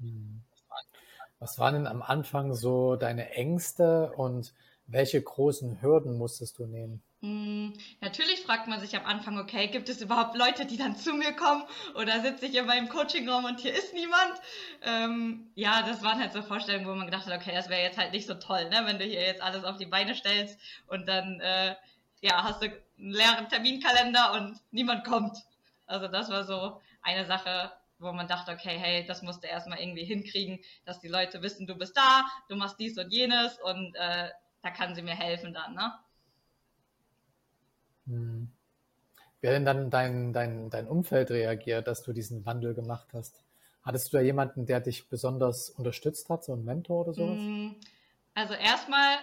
Hm. 0.00 0.42
Was 1.38 1.58
waren 1.58 1.74
denn 1.74 1.86
am 1.86 2.02
Anfang 2.02 2.54
so 2.54 2.96
deine 2.96 3.30
Ängste 3.30 4.12
und 4.12 4.52
welche 4.86 5.22
großen 5.22 5.80
Hürden 5.80 6.18
musstest 6.18 6.58
du 6.58 6.66
nehmen? 6.66 7.02
Mm, 7.22 7.72
natürlich 8.00 8.40
fragt 8.40 8.66
man 8.66 8.80
sich 8.80 8.96
am 8.96 9.04
Anfang, 9.04 9.38
okay, 9.38 9.68
gibt 9.68 9.90
es 9.90 10.00
überhaupt 10.00 10.36
Leute, 10.38 10.64
die 10.64 10.78
dann 10.78 10.96
zu 10.96 11.12
mir 11.12 11.32
kommen 11.34 11.64
oder 11.94 12.20
sitze 12.22 12.46
ich 12.46 12.54
in 12.54 12.64
meinem 12.64 12.88
Coachingraum 12.88 13.44
und 13.44 13.60
hier 13.60 13.74
ist 13.74 13.92
niemand? 13.92 14.40
Ähm, 14.82 15.50
ja, 15.54 15.82
das 15.82 16.02
waren 16.02 16.18
halt 16.18 16.32
so 16.32 16.40
Vorstellungen, 16.40 16.86
wo 16.86 16.94
man 16.94 17.04
gedacht 17.04 17.26
hat, 17.26 17.38
okay, 17.38 17.52
das 17.54 17.68
wäre 17.68 17.82
jetzt 17.82 17.98
halt 17.98 18.12
nicht 18.12 18.26
so 18.26 18.34
toll, 18.34 18.70
ne, 18.70 18.82
wenn 18.86 18.98
du 18.98 19.04
hier 19.04 19.20
jetzt 19.20 19.42
alles 19.42 19.64
auf 19.64 19.76
die 19.76 19.84
Beine 19.86 20.14
stellst 20.14 20.58
und 20.86 21.06
dann, 21.08 21.40
äh, 21.40 21.76
ja, 22.22 22.42
hast 22.42 22.62
du 22.62 22.66
einen 22.68 23.10
leeren 23.10 23.48
Terminkalender 23.50 24.32
und 24.32 24.58
niemand 24.70 25.04
kommt. 25.04 25.36
Also 25.86 26.08
das 26.08 26.30
war 26.30 26.44
so 26.44 26.80
eine 27.02 27.26
Sache, 27.26 27.70
wo 27.98 28.12
man 28.12 28.28
dachte, 28.28 28.52
okay, 28.52 28.78
hey, 28.78 29.04
das 29.06 29.20
musst 29.20 29.44
du 29.44 29.48
erstmal 29.48 29.78
irgendwie 29.78 30.04
hinkriegen, 30.04 30.60
dass 30.86 31.00
die 31.00 31.08
Leute 31.08 31.42
wissen, 31.42 31.66
du 31.66 31.74
bist 31.74 31.96
da, 31.98 32.24
du 32.48 32.56
machst 32.56 32.80
dies 32.80 32.96
und 32.96 33.10
jenes 33.10 33.58
und 33.60 33.94
äh, 33.96 34.30
da 34.62 34.70
kann 34.70 34.94
sie 34.94 35.02
mir 35.02 35.14
helfen 35.14 35.52
dann, 35.52 35.74
ne? 35.74 35.92
Hm. 38.06 38.50
Wie 39.40 39.48
hat 39.48 39.54
denn 39.54 39.64
dann 39.64 39.90
dein, 39.90 40.32
dein, 40.32 40.70
dein 40.70 40.86
Umfeld 40.86 41.30
reagiert, 41.30 41.86
dass 41.86 42.02
du 42.02 42.12
diesen 42.12 42.44
Wandel 42.44 42.74
gemacht 42.74 43.08
hast? 43.14 43.42
Hattest 43.82 44.12
du 44.12 44.18
da 44.18 44.22
jemanden, 44.22 44.66
der 44.66 44.80
dich 44.80 45.08
besonders 45.08 45.70
unterstützt 45.70 46.28
hat, 46.28 46.44
so 46.44 46.52
ein 46.52 46.64
Mentor 46.64 47.02
oder 47.06 47.14
sowas? 47.14 47.38
Hm. 47.38 47.76
Also 48.34 48.54
erstmal 48.54 49.16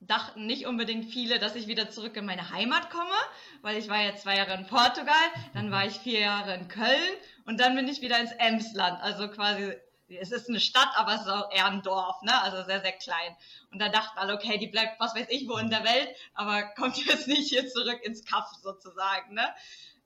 dachten 0.00 0.46
nicht 0.46 0.66
unbedingt 0.66 1.06
viele, 1.06 1.38
dass 1.38 1.54
ich 1.54 1.68
wieder 1.68 1.88
zurück 1.90 2.16
in 2.16 2.26
meine 2.26 2.50
Heimat 2.50 2.90
komme, 2.90 3.14
weil 3.62 3.78
ich 3.78 3.88
war 3.88 4.02
ja 4.02 4.14
zwei 4.16 4.36
Jahre 4.36 4.54
in 4.54 4.66
Portugal, 4.66 5.14
dann 5.54 5.70
war 5.70 5.86
ich 5.86 5.98
vier 5.98 6.20
Jahre 6.20 6.54
in 6.54 6.68
Köln 6.68 7.16
und 7.46 7.60
dann 7.60 7.76
bin 7.76 7.88
ich 7.88 8.02
wieder 8.02 8.20
ins 8.20 8.32
Emsland, 8.32 9.00
also 9.00 9.28
quasi 9.28 9.72
es 10.20 10.32
ist 10.32 10.48
eine 10.48 10.60
Stadt, 10.60 10.90
aber 10.96 11.14
es 11.14 11.22
ist 11.22 11.28
auch 11.28 11.50
eher 11.52 11.66
ein 11.66 11.82
Dorf, 11.82 12.22
ne? 12.22 12.42
Also 12.42 12.64
sehr, 12.64 12.80
sehr 12.80 12.92
klein. 12.92 13.36
Und 13.70 13.78
da 13.78 13.88
dachten 13.88 14.18
alle, 14.18 14.34
okay, 14.34 14.58
die 14.58 14.66
bleibt 14.66 15.00
was 15.00 15.14
weiß 15.14 15.26
ich 15.30 15.48
wo 15.48 15.56
in 15.56 15.70
der 15.70 15.84
Welt, 15.84 16.08
aber 16.34 16.62
kommt 16.74 16.96
jetzt 17.06 17.28
nicht 17.28 17.48
hier 17.48 17.68
zurück 17.68 18.00
ins 18.02 18.24
Kaff 18.24 18.48
sozusagen, 18.62 19.34
ne? 19.34 19.54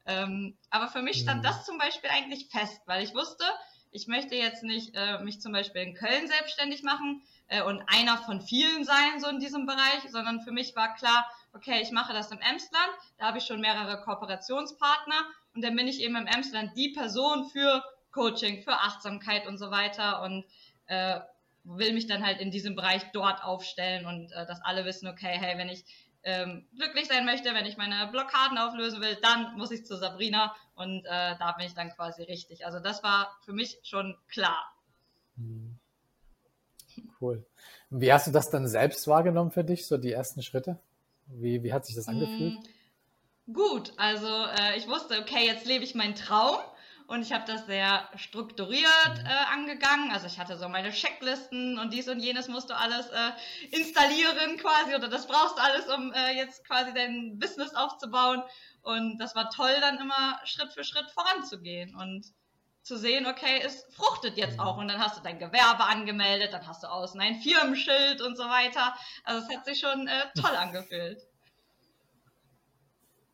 Ähm, 0.07 0.57
aber 0.71 0.89
für 0.89 1.03
mich 1.03 1.21
stand 1.21 1.41
mhm. 1.41 1.47
das 1.47 1.65
zum 1.65 1.79
Beispiel 1.79 2.11
eigentlich 2.11 2.49
fest, 2.49 2.81
weil 2.87 3.03
ich 3.03 3.15
wusste, 3.15 3.45
ich 3.91 4.07
möchte 4.07 4.37
jetzt 4.37 4.63
nicht 4.63 4.95
äh, 4.95 5.19
mich 5.21 5.41
zum 5.41 5.53
Beispiel 5.53 5.83
in 5.83 5.95
Köln 5.95 6.29
selbstständig 6.29 6.83
machen 6.83 7.23
äh, 7.49 7.63
und 7.63 7.83
einer 7.89 8.19
von 8.19 8.41
vielen 8.41 8.85
sein, 8.85 9.21
so 9.21 9.29
in 9.29 9.41
diesem 9.41 9.67
Bereich, 9.67 10.03
sondern 10.11 10.43
für 10.43 10.53
mich 10.53 10.77
war 10.77 10.95
klar, 10.95 11.27
okay, 11.53 11.81
ich 11.83 11.91
mache 11.91 12.13
das 12.13 12.31
im 12.31 12.39
Emsland, 12.39 12.91
da 13.19 13.27
habe 13.27 13.39
ich 13.39 13.45
schon 13.45 13.61
mehrere 13.61 14.01
Kooperationspartner 14.03 15.27
und 15.55 15.65
dann 15.65 15.75
bin 15.75 15.89
ich 15.89 16.01
eben 16.01 16.17
im 16.17 16.27
Emsland 16.27 16.77
die 16.77 16.91
Person 16.91 17.49
für 17.49 17.83
Coaching, 18.17 18.63
für 18.63 18.73
Achtsamkeit 18.73 19.47
und 19.47 19.59
so 19.59 19.71
weiter 19.71 20.23
und 20.23 20.45
äh, 20.87 21.21
will 21.65 21.93
mich 21.93 22.07
dann 22.07 22.25
halt 22.25 22.41
in 22.41 22.51
diesem 22.51 22.75
Bereich 22.75 23.03
dort 23.13 23.45
aufstellen 23.45 24.07
und 24.07 24.33
äh, 24.33 24.47
dass 24.47 24.63
alle 24.63 24.85
wissen, 24.87 25.07
okay, 25.07 25.37
hey, 25.39 25.59
wenn 25.59 25.69
ich 25.69 25.85
ähm, 26.23 26.67
glücklich 26.75 27.09
sein 27.09 27.27
möchte, 27.27 27.53
wenn 27.55 27.67
ich 27.67 27.77
meine 27.77 28.09
Blockaden 28.11 28.57
auflösen 28.59 29.01
will, 29.01 29.17
dann 29.23 29.57
muss 29.59 29.71
ich 29.71 29.85
zu 29.85 29.97
Sabrina 29.97 30.55
und 30.75 31.05
äh, 31.05 31.37
da 31.39 31.55
bin 31.57 31.67
ich 31.67 31.75
dann 31.75 31.91
quasi 31.91 32.23
richtig. 32.23 32.65
Also 32.65 32.81
das 32.81 33.03
war 33.03 33.37
für 33.45 33.53
mich 33.53 33.79
schon 33.83 34.17
klar. 34.29 34.73
Hm. 35.37 35.79
Cool. 37.21 37.45
Wie 37.91 38.13
hast 38.13 38.27
du 38.27 38.31
das 38.31 38.51
dann 38.51 38.67
selbst 38.67 39.07
wahrgenommen 39.07 39.51
für 39.51 39.65
dich, 39.65 39.87
so 39.87 39.99
die 39.99 40.13
ersten 40.13 40.43
Schritte? 40.43 40.79
Wie, 41.27 41.63
wie 41.63 41.73
hat 41.73 41.85
sich 41.85 41.95
das 41.95 42.09
angefühlt? 42.09 42.55
Hm, 42.55 43.55
gut, 43.55 43.93
also 43.97 44.27
äh, 44.27 44.79
ich 44.79 44.89
wusste, 44.89 45.21
okay, 45.21 45.45
jetzt 45.45 45.67
lebe 45.67 45.85
ich 45.85 45.95
meinen 45.95 46.15
Traum 46.15 46.59
und 47.07 47.23
ich 47.23 47.33
habe 47.33 47.45
das 47.47 47.67
sehr 47.67 48.09
strukturiert 48.17 49.19
äh, 49.25 49.53
angegangen. 49.53 50.11
Also 50.11 50.27
ich 50.27 50.39
hatte 50.39 50.57
so 50.57 50.69
meine 50.69 50.91
Checklisten 50.91 51.79
und 51.79 51.93
dies 51.93 52.09
und 52.09 52.21
jenes 52.21 52.49
musst 52.49 52.69
du 52.71 52.77
alles 52.77 53.07
äh, 53.09 53.31
installieren 53.71 54.57
quasi 54.59 54.95
oder 54.95 55.09
das 55.09 55.27
brauchst 55.27 55.57
du 55.57 55.63
alles, 55.63 55.87
um 55.89 56.13
äh, 56.13 56.37
jetzt 56.37 56.65
quasi 56.65 56.93
dein 56.93 57.39
Business 57.39 57.75
aufzubauen. 57.75 58.43
Und 58.83 59.19
das 59.19 59.35
war 59.35 59.51
toll, 59.51 59.75
dann 59.81 59.99
immer 59.99 60.41
Schritt 60.45 60.73
für 60.73 60.85
Schritt 60.85 61.11
voranzugehen 61.11 61.95
und 61.95 62.27
zu 62.83 62.97
sehen, 62.97 63.27
okay, 63.27 63.61
es 63.65 63.85
fruchtet 63.95 64.37
jetzt 64.37 64.59
auch. 64.59 64.77
Und 64.77 64.89
dann 64.89 65.01
hast 65.01 65.19
du 65.19 65.23
dein 65.23 65.39
Gewerbe 65.39 65.85
angemeldet, 65.85 66.53
dann 66.53 66.67
hast 66.67 66.83
du 66.83 66.89
außen 66.89 67.21
ein 67.21 67.37
Firmenschild 67.37 68.21
und 68.21 68.37
so 68.37 68.45
weiter. 68.45 68.95
Also 69.25 69.47
es 69.47 69.57
hat 69.57 69.65
sich 69.65 69.79
schon 69.79 70.09
äh, 70.09 70.27
toll 70.41 70.57
angefühlt. 70.57 71.21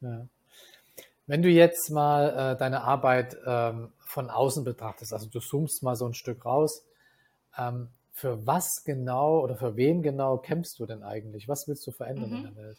Ja. 0.00 0.26
Wenn 1.26 1.42
du 1.42 1.48
jetzt 1.48 1.90
mal 1.90 2.54
äh, 2.54 2.58
deine 2.58 2.82
Arbeit 2.82 3.36
ähm, 3.46 3.92
von 4.00 4.30
außen 4.30 4.64
betrachtest, 4.64 5.12
also 5.12 5.28
du 5.28 5.40
zoomst 5.40 5.82
mal 5.82 5.96
so 5.96 6.06
ein 6.06 6.14
Stück 6.14 6.44
raus, 6.44 6.84
ähm, 7.56 7.88
für 8.12 8.46
was 8.46 8.84
genau 8.84 9.40
oder 9.40 9.56
für 9.56 9.76
wen 9.76 10.02
genau 10.02 10.36
kämpfst 10.36 10.78
du 10.78 10.86
denn 10.86 11.02
eigentlich? 11.02 11.48
Was 11.48 11.66
willst 11.66 11.86
du 11.86 11.92
verändern 11.92 12.30
mhm. 12.30 12.36
in 12.36 12.42
der 12.42 12.56
Welt? 12.56 12.78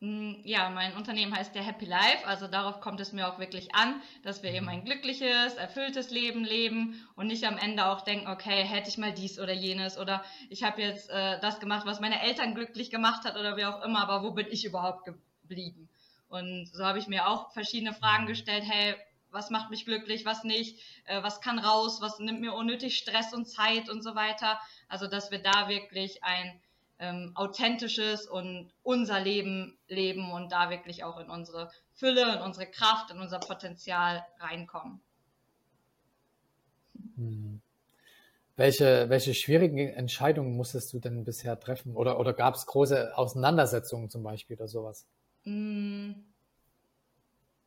Mm, 0.00 0.34
ja, 0.44 0.68
mein 0.68 0.94
Unternehmen 0.94 1.34
heißt 1.34 1.54
der 1.54 1.62
Happy 1.62 1.86
Life, 1.86 2.26
also 2.26 2.48
darauf 2.48 2.80
kommt 2.80 3.00
es 3.00 3.14
mir 3.14 3.26
auch 3.26 3.38
wirklich 3.38 3.74
an, 3.74 4.02
dass 4.22 4.42
wir 4.42 4.52
eben 4.52 4.68
ein 4.68 4.84
glückliches, 4.84 5.54
erfülltes 5.54 6.10
Leben 6.10 6.44
leben 6.44 7.02
und 7.14 7.28
nicht 7.28 7.44
am 7.46 7.56
Ende 7.56 7.86
auch 7.86 8.02
denken, 8.02 8.28
okay, 8.28 8.62
hätte 8.62 8.90
ich 8.90 8.98
mal 8.98 9.14
dies 9.14 9.40
oder 9.40 9.54
jenes 9.54 9.96
oder 9.96 10.22
ich 10.50 10.62
habe 10.62 10.82
jetzt 10.82 11.08
äh, 11.08 11.40
das 11.40 11.60
gemacht, 11.60 11.86
was 11.86 12.00
meine 12.00 12.20
Eltern 12.22 12.54
glücklich 12.54 12.90
gemacht 12.90 13.24
hat 13.24 13.38
oder 13.38 13.56
wie 13.56 13.64
auch 13.64 13.82
immer, 13.82 14.06
aber 14.06 14.22
wo 14.22 14.32
bin 14.32 14.46
ich 14.50 14.66
überhaupt 14.66 15.06
geblieben? 15.06 15.88
Und 16.28 16.68
so 16.72 16.84
habe 16.84 16.98
ich 16.98 17.06
mir 17.06 17.28
auch 17.28 17.52
verschiedene 17.52 17.94
Fragen 17.94 18.24
mhm. 18.24 18.28
gestellt, 18.28 18.64
hey, 18.66 18.94
was 19.30 19.50
macht 19.50 19.70
mich 19.70 19.84
glücklich, 19.84 20.24
was 20.24 20.44
nicht, 20.44 20.80
äh, 21.04 21.22
was 21.22 21.40
kann 21.40 21.58
raus, 21.58 22.00
was 22.00 22.18
nimmt 22.18 22.40
mir 22.40 22.54
unnötig 22.54 22.96
Stress 22.96 23.34
und 23.34 23.46
Zeit 23.46 23.88
und 23.90 24.02
so 24.02 24.14
weiter. 24.14 24.58
Also, 24.88 25.06
dass 25.06 25.30
wir 25.30 25.42
da 25.42 25.68
wirklich 25.68 26.24
ein 26.24 26.60
ähm, 26.98 27.32
authentisches 27.34 28.26
und 28.26 28.70
unser 28.82 29.20
Leben 29.20 29.76
leben 29.88 30.32
und 30.32 30.52
da 30.52 30.70
wirklich 30.70 31.04
auch 31.04 31.18
in 31.18 31.28
unsere 31.28 31.70
Fülle, 31.94 32.36
in 32.36 32.40
unsere 32.40 32.66
Kraft, 32.66 33.10
in 33.10 33.18
unser 33.18 33.38
Potenzial 33.38 34.24
reinkommen. 34.40 35.00
Hm. 37.16 37.60
Welche, 38.56 39.10
welche 39.10 39.34
schwierigen 39.34 39.90
Entscheidungen 39.90 40.56
musstest 40.56 40.92
du 40.94 40.98
denn 40.98 41.24
bisher 41.24 41.60
treffen? 41.60 41.94
Oder, 41.94 42.18
oder 42.18 42.32
gab 42.32 42.54
es 42.54 42.64
große 42.64 43.16
Auseinandersetzungen 43.16 44.08
zum 44.08 44.22
Beispiel 44.22 44.56
oder 44.56 44.68
sowas? 44.68 45.06
Mm. 45.46 46.14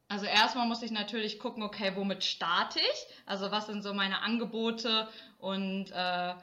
Also 0.10 0.26
erstmal 0.26 0.68
muss 0.68 0.82
ich 0.82 0.92
natürlich 0.92 1.40
gucken, 1.40 1.64
okay, 1.64 1.96
womit 1.96 2.24
starte 2.24 2.80
ich? 2.80 3.08
Also 3.26 3.52
was 3.52 3.68
sind 3.68 3.84
so 3.84 3.94
meine 3.94 4.22
Angebote 4.22 5.08
und 5.38 5.92
äh, 5.92 6.34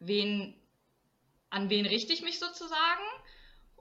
wen, 0.00 0.54
an 1.50 1.68
wen 1.70 1.86
richte 1.86 2.12
ich 2.12 2.22
mich 2.22 2.38
sozusagen? 2.38 3.02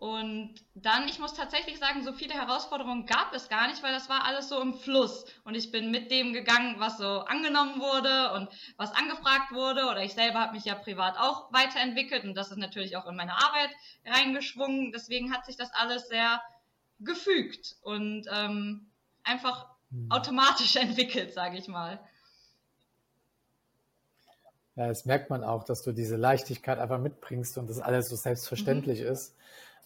Und 0.02 0.56
dann, 0.74 1.08
ich 1.08 1.20
muss 1.20 1.36
tatsächlich 1.36 1.78
sagen, 1.78 2.04
so 2.04 2.12
viele 2.12 2.34
Herausforderungen 2.34 3.06
gab 3.06 3.36
es 3.36 3.50
gar 3.50 3.68
nicht, 3.68 3.84
weil 3.84 3.94
das 3.94 4.10
war 4.10 4.26
alles 4.26 4.50
so 4.50 4.60
im 4.60 4.74
Fluss. 4.74 5.26
Und 5.44 5.54
ich 5.54 5.72
bin 5.72 5.92
mit 5.92 6.10
dem 6.10 6.34
gegangen, 6.34 6.78
was 6.80 6.98
so 6.98 7.20
angenommen 7.20 7.80
wurde 7.80 8.34
und 8.34 8.50
was 8.78 8.96
angefragt 8.96 9.52
wurde. 9.52 9.86
Oder 9.86 10.04
ich 10.04 10.14
selber 10.14 10.40
habe 10.40 10.54
mich 10.54 10.66
ja 10.66 10.74
privat 10.74 11.20
auch 11.20 11.54
weiterentwickelt 11.54 12.24
und 12.24 12.34
das 12.34 12.50
ist 12.50 12.58
natürlich 12.58 12.98
auch 12.98 13.06
in 13.06 13.16
meine 13.16 13.34
Arbeit 13.34 13.70
reingeschwungen. 14.04 14.92
Deswegen 14.92 15.32
hat 15.32 15.46
sich 15.46 15.56
das 15.56 15.72
alles 15.76 16.08
sehr 16.08 16.42
gefügt 16.98 17.76
und 17.84 18.26
ähm, 18.34 18.90
einfach 19.22 19.68
hm. 19.92 20.10
automatisch 20.10 20.76
entwickelt, 20.78 21.32
sage 21.32 21.60
ich 21.60 21.68
mal. 21.68 22.00
Ja, 24.76 24.88
das 24.88 25.06
merkt 25.06 25.30
man 25.30 25.44
auch, 25.44 25.64
dass 25.64 25.84
du 25.84 25.92
diese 25.92 26.16
Leichtigkeit 26.16 26.80
einfach 26.80 26.98
mitbringst 26.98 27.60
und 27.60 27.70
das 27.70 27.80
alles 27.80 28.10
so 28.10 28.16
selbstverständlich 28.16 29.02
mhm. 29.02 29.10
ist. 29.10 29.36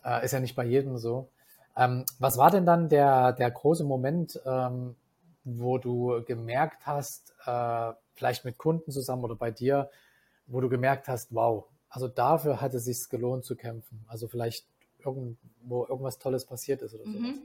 Äh, 0.05 0.23
ist 0.23 0.31
ja 0.31 0.39
nicht 0.39 0.55
bei 0.55 0.65
jedem 0.65 0.97
so. 0.97 1.29
Ähm, 1.75 2.05
was 2.19 2.37
war 2.37 2.51
denn 2.51 2.65
dann 2.65 2.87
der, 2.87 3.33
der 3.33 3.51
große 3.51 3.83
Moment, 3.83 4.39
ähm, 4.45 4.95
wo 5.43 5.77
du 5.77 6.23
gemerkt 6.25 6.85
hast, 6.85 7.33
äh, 7.45 7.91
vielleicht 8.13 8.45
mit 8.45 8.57
Kunden 8.57 8.91
zusammen 8.91 9.23
oder 9.23 9.35
bei 9.35 9.51
dir, 9.51 9.89
wo 10.47 10.61
du 10.61 10.69
gemerkt 10.69 11.07
hast, 11.07 11.33
wow, 11.33 11.65
also 11.89 12.07
dafür 12.07 12.61
hat 12.61 12.73
es 12.73 12.85
sich 12.85 13.09
gelohnt 13.09 13.45
zu 13.45 13.55
kämpfen. 13.55 14.05
Also 14.07 14.27
vielleicht 14.27 14.65
irgendwo 15.03 15.85
irgendwas 15.85 16.19
Tolles 16.19 16.45
passiert 16.45 16.81
ist 16.81 16.93
oder 16.93 17.05
mhm. 17.05 17.41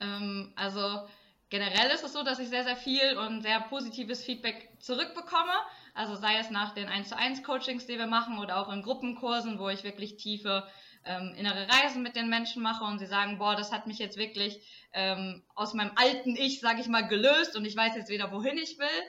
Ähm, 0.00 0.52
also 0.56 1.06
generell 1.50 1.90
ist 1.94 2.04
es 2.04 2.12
so, 2.12 2.24
dass 2.24 2.38
ich 2.38 2.48
sehr, 2.48 2.64
sehr 2.64 2.76
viel 2.76 3.16
und 3.16 3.42
sehr 3.42 3.60
positives 3.60 4.24
Feedback 4.24 4.70
zurückbekomme. 4.78 5.52
Also 5.94 6.16
sei 6.16 6.38
es 6.38 6.50
nach 6.50 6.74
den 6.74 6.88
1 6.88 7.08
zu 7.08 7.16
1 7.16 7.44
Coachings, 7.44 7.86
die 7.86 7.96
wir 7.96 8.08
machen 8.08 8.38
oder 8.38 8.58
auch 8.58 8.72
in 8.72 8.82
Gruppenkursen, 8.82 9.58
wo 9.58 9.68
ich 9.68 9.84
wirklich 9.84 10.16
tiefe 10.16 10.64
ähm, 11.04 11.34
innere 11.36 11.68
Reisen 11.68 12.02
mit 12.02 12.16
den 12.16 12.28
Menschen 12.28 12.62
mache 12.62 12.84
und 12.84 12.98
sie 12.98 13.06
sagen, 13.06 13.38
boah, 13.38 13.56
das 13.56 13.72
hat 13.72 13.86
mich 13.86 13.98
jetzt 13.98 14.16
wirklich 14.16 14.60
ähm, 14.92 15.42
aus 15.54 15.74
meinem 15.74 15.92
alten 15.96 16.36
Ich, 16.36 16.60
sage 16.60 16.80
ich 16.80 16.88
mal, 16.88 17.06
gelöst 17.06 17.56
und 17.56 17.64
ich 17.64 17.76
weiß 17.76 17.96
jetzt 17.96 18.10
wieder, 18.10 18.32
wohin 18.32 18.58
ich 18.58 18.78
will. 18.78 19.02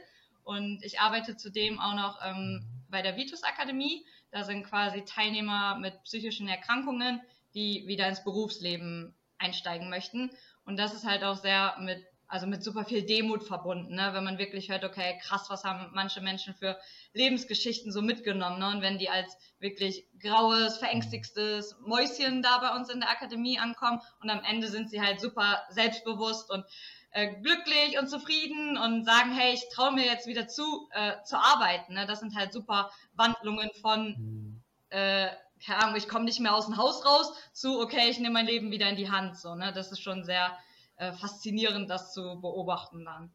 Und 0.44 0.84
ich 0.84 1.00
arbeite 1.00 1.38
zudem 1.38 1.80
auch 1.80 1.96
noch 1.96 2.20
ähm, 2.24 2.66
bei 2.90 3.02
der 3.02 3.18
Vitus 3.18 3.44
Akademie. 3.44 4.06
Da 4.32 4.44
sind 4.44 4.64
quasi 4.64 5.04
Teilnehmer 5.04 5.78
mit 5.80 6.04
psychischen 6.04 6.48
Erkrankungen, 6.48 7.22
die 7.56 7.88
wieder 7.88 8.08
ins 8.08 8.24
Berufsleben 8.24 9.16
einsteigen 9.38 9.90
möchten. 9.90 10.32
Und 10.66 10.78
das 10.78 10.94
ist 10.94 11.06
halt 11.06 11.24
auch 11.24 11.38
sehr 11.38 11.76
mit 11.80 12.04
also 12.28 12.48
mit 12.48 12.64
super 12.64 12.86
viel 12.86 13.04
Demut 13.04 13.44
verbunden, 13.44 13.96
ne? 13.96 14.10
wenn 14.14 14.24
man 14.24 14.38
wirklich 14.38 14.70
hört, 14.70 14.84
okay, 14.84 15.20
krass, 15.22 15.46
was 15.50 15.64
haben 15.64 15.92
manche 15.94 16.22
Menschen 16.22 16.56
für 16.56 16.78
Lebensgeschichten 17.14 17.92
so 17.92 18.02
mitgenommen. 18.02 18.60
Ne? 18.60 18.68
Und 18.70 18.82
wenn 18.82 18.98
die 18.98 19.10
als 19.10 19.38
wirklich 19.60 20.08
graues, 20.20 20.78
verängstigstes 20.78 21.76
Mäuschen 21.82 22.42
da 22.42 22.58
bei 22.58 22.76
uns 22.76 22.90
in 22.90 23.00
der 23.00 23.10
Akademie 23.10 23.60
ankommen 23.60 24.02
und 24.22 24.30
am 24.30 24.44
Ende 24.44 24.68
sind 24.68 24.90
sie 24.90 25.02
halt 25.02 25.22
super 25.22 25.64
selbstbewusst 25.70 26.52
und 26.52 26.66
äh, 27.12 27.34
glücklich 27.42 27.98
und 28.00 28.10
zufrieden 28.10 28.78
und 28.78 29.06
sagen, 29.06 29.32
hey, 29.32 29.54
ich 29.54 29.70
traue 29.70 29.94
mir 29.94 30.06
jetzt 30.06 30.28
wieder 30.28 30.48
zu, 30.48 30.90
äh, 30.92 31.14
zu 31.24 31.38
arbeiten. 31.38 31.94
Ne? 31.94 32.06
Das 32.06 32.20
sind 32.20 32.36
halt 32.36 32.52
super 32.52 32.92
Wandlungen 33.14 33.70
von, 33.82 34.08
mhm. 34.18 34.64
äh, 34.90 35.30
keine 35.66 35.84
Ahnung, 35.84 35.96
ich 35.96 36.10
komme 36.10 36.26
nicht 36.26 36.40
mehr 36.40 36.54
aus 36.54 36.66
dem 36.66 36.78
Haus 36.78 37.06
raus, 37.06 37.34
zu, 37.54 37.80
okay, 37.80 38.10
ich 38.10 38.20
nehme 38.20 38.34
mein 38.34 38.46
Leben 38.46 38.72
wieder 38.72 38.90
in 38.90 38.98
die 38.98 39.10
Hand. 39.10 39.38
So, 39.38 39.56
ne? 39.56 39.72
Das 39.74 39.92
ist 39.92 40.02
schon 40.02 40.26
sehr 40.26 40.58
äh, 40.98 41.12
faszinierend, 41.14 41.90
das 41.90 42.14
zu 42.14 42.40
beobachten 42.42 43.06
dann. 43.06 43.32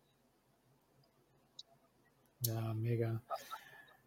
Ja, 2.42 2.74
mega. 2.74 3.20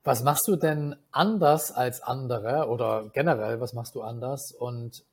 Was 0.03 0.24
machst 0.24 0.48
du 0.48 0.55
denn 0.55 0.95
anders 1.12 1.72
als 1.72 2.01
andere 2.01 2.67
oder 2.67 3.10
generell, 3.13 3.62
was 3.62 3.74
machst 3.74 3.95
du 3.95 4.01
anders? 4.01 4.51
Und 4.51 5.05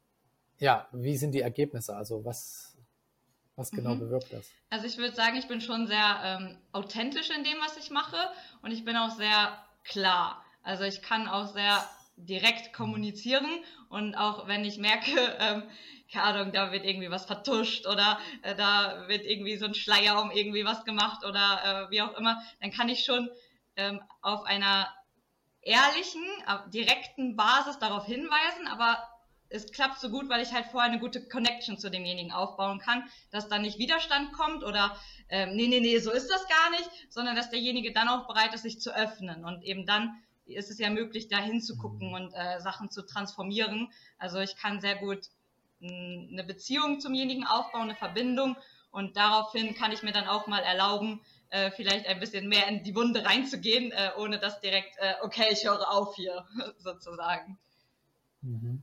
ja, 0.59 0.89
wie 0.93 1.17
sind 1.17 1.33
die 1.33 1.43
Ergebnisse? 1.43 1.95
Also 1.95 2.25
was, 2.25 2.77
was 3.57 3.71
genau 3.71 3.95
mhm. 3.95 4.01
bewirkt 4.01 4.33
das? 4.33 4.49
Also 4.69 4.87
ich 4.87 4.99
würde 4.99 5.15
sagen, 5.15 5.37
ich 5.37 5.47
bin 5.47 5.61
schon 5.61 5.87
sehr 5.87 6.21
ähm, 6.25 6.59
authentisch 6.73 7.31
in 7.31 7.45
dem, 7.45 7.59
was 7.61 7.77
ich 7.77 7.91
mache 7.91 8.17
und 8.63 8.73
ich 8.73 8.85
bin 8.85 8.97
auch 8.97 9.11
sehr 9.11 9.59
klar. 9.85 10.43
Also 10.63 10.85
ich 10.85 11.03
kann 11.03 11.29
auch 11.29 11.47
sehr 11.47 11.85
direkt 12.27 12.73
kommunizieren. 12.73 13.49
Und 13.89 14.15
auch 14.15 14.47
wenn 14.47 14.65
ich 14.65 14.79
merke, 14.79 15.11
ähm, 15.41 15.63
keine 16.13 16.25
Ahnung, 16.25 16.53
da 16.53 16.73
wird 16.73 16.85
irgendwie 16.85 17.11
was 17.11 17.27
vertuscht 17.27 17.87
oder 17.87 18.19
äh, 18.43 18.55
da 18.55 19.09
wird 19.09 19.25
irgendwie 19.25 19.57
so 19.57 19.67
ein 19.67 19.75
Schleier 19.75 20.21
um 20.21 20.31
irgendwie 20.31 20.65
was 20.65 20.85
gemacht 20.85 21.25
oder 21.25 21.87
äh, 21.89 21.91
wie 21.91 22.03
auch 22.03 22.17
immer, 22.17 22.43
dann 22.61 22.73
kann 22.73 22.89
ich 22.89 23.05
schon 23.05 23.29
ähm, 23.77 24.01
auf 24.21 24.45
einer 24.45 24.89
ehrlichen, 25.63 26.23
direkten 26.73 27.37
Basis 27.37 27.79
darauf 27.79 28.07
hinweisen, 28.07 28.67
aber 28.67 28.99
es 29.51 29.73
klappt 29.73 29.99
so 29.99 30.09
gut, 30.09 30.29
weil 30.29 30.43
ich 30.43 30.53
halt 30.53 30.67
vorher 30.67 30.91
eine 30.91 31.01
gute 31.01 31.29
Connection 31.29 31.77
zu 31.77 31.91
demjenigen 31.91 32.33
aufbauen 32.33 32.79
kann, 32.79 33.05
dass 33.31 33.49
da 33.49 33.59
nicht 33.59 33.79
Widerstand 33.79 34.33
kommt 34.33 34.63
oder 34.63 34.97
ähm, 35.29 35.55
nee, 35.57 35.67
nee, 35.67 35.81
nee, 35.81 35.99
so 35.99 36.13
ist 36.13 36.29
das 36.29 36.47
gar 36.49 36.71
nicht, 36.71 36.89
sondern 37.11 37.37
dass 37.37 37.51
derjenige 37.51 37.93
dann 37.93 38.09
auch 38.09 38.27
bereit 38.27 38.55
ist, 38.55 38.63
sich 38.63 38.81
zu 38.81 38.95
öffnen 38.95 39.45
und 39.45 39.63
eben 39.65 39.87
dann 39.87 40.17
ist 40.55 40.71
es 40.71 40.79
ja 40.79 40.91
möglich, 40.91 41.29
da 41.29 41.39
hinzugucken 41.39 42.09
mhm. 42.09 42.15
und 42.15 42.33
äh, 42.35 42.61
Sachen 42.61 42.91
zu 42.91 43.03
transformieren. 43.03 43.91
Also 44.19 44.39
ich 44.39 44.57
kann 44.57 44.81
sehr 44.81 44.97
gut 44.97 45.29
mh, 45.81 46.33
eine 46.33 46.45
Beziehung 46.45 47.01
zumjenigen 47.01 47.47
aufbauen, 47.47 47.83
eine 47.83 47.97
Verbindung 47.97 48.57
und 48.91 49.17
daraufhin 49.17 49.75
kann 49.75 49.93
ich 49.93 50.03
mir 50.03 50.13
dann 50.13 50.27
auch 50.27 50.47
mal 50.47 50.63
erlauben, 50.63 51.21
äh, 51.51 51.71
vielleicht 51.71 52.07
ein 52.07 52.21
bisschen 52.21 52.49
mehr 52.49 52.67
in 52.69 52.83
die 52.83 52.95
Wunde 52.95 53.25
reinzugehen, 53.25 53.93
äh, 53.93 54.11
ohne 54.19 54.39
dass 54.39 54.61
direkt, 54.61 54.97
äh, 54.99 55.15
okay, 55.23 55.47
ich 55.51 55.65
höre 55.65 55.91
auf 55.91 56.15
hier, 56.17 56.45
sozusagen. 56.79 57.59
Mhm. 58.43 58.83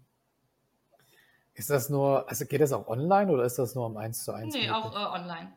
Ist 1.54 1.70
das 1.70 1.90
nur, 1.90 2.30
also 2.30 2.46
geht 2.46 2.62
das 2.62 2.72
auch 2.72 2.88
online 2.88 3.32
oder 3.32 3.44
ist 3.44 3.58
das 3.58 3.74
nur 3.74 3.86
am 3.86 3.98
1 3.98 4.24
zu 4.24 4.32
1? 4.32 4.54
Nee, 4.54 4.68
möglich? 4.68 4.72
auch 4.72 4.94
äh, 4.94 5.20
online. 5.20 5.54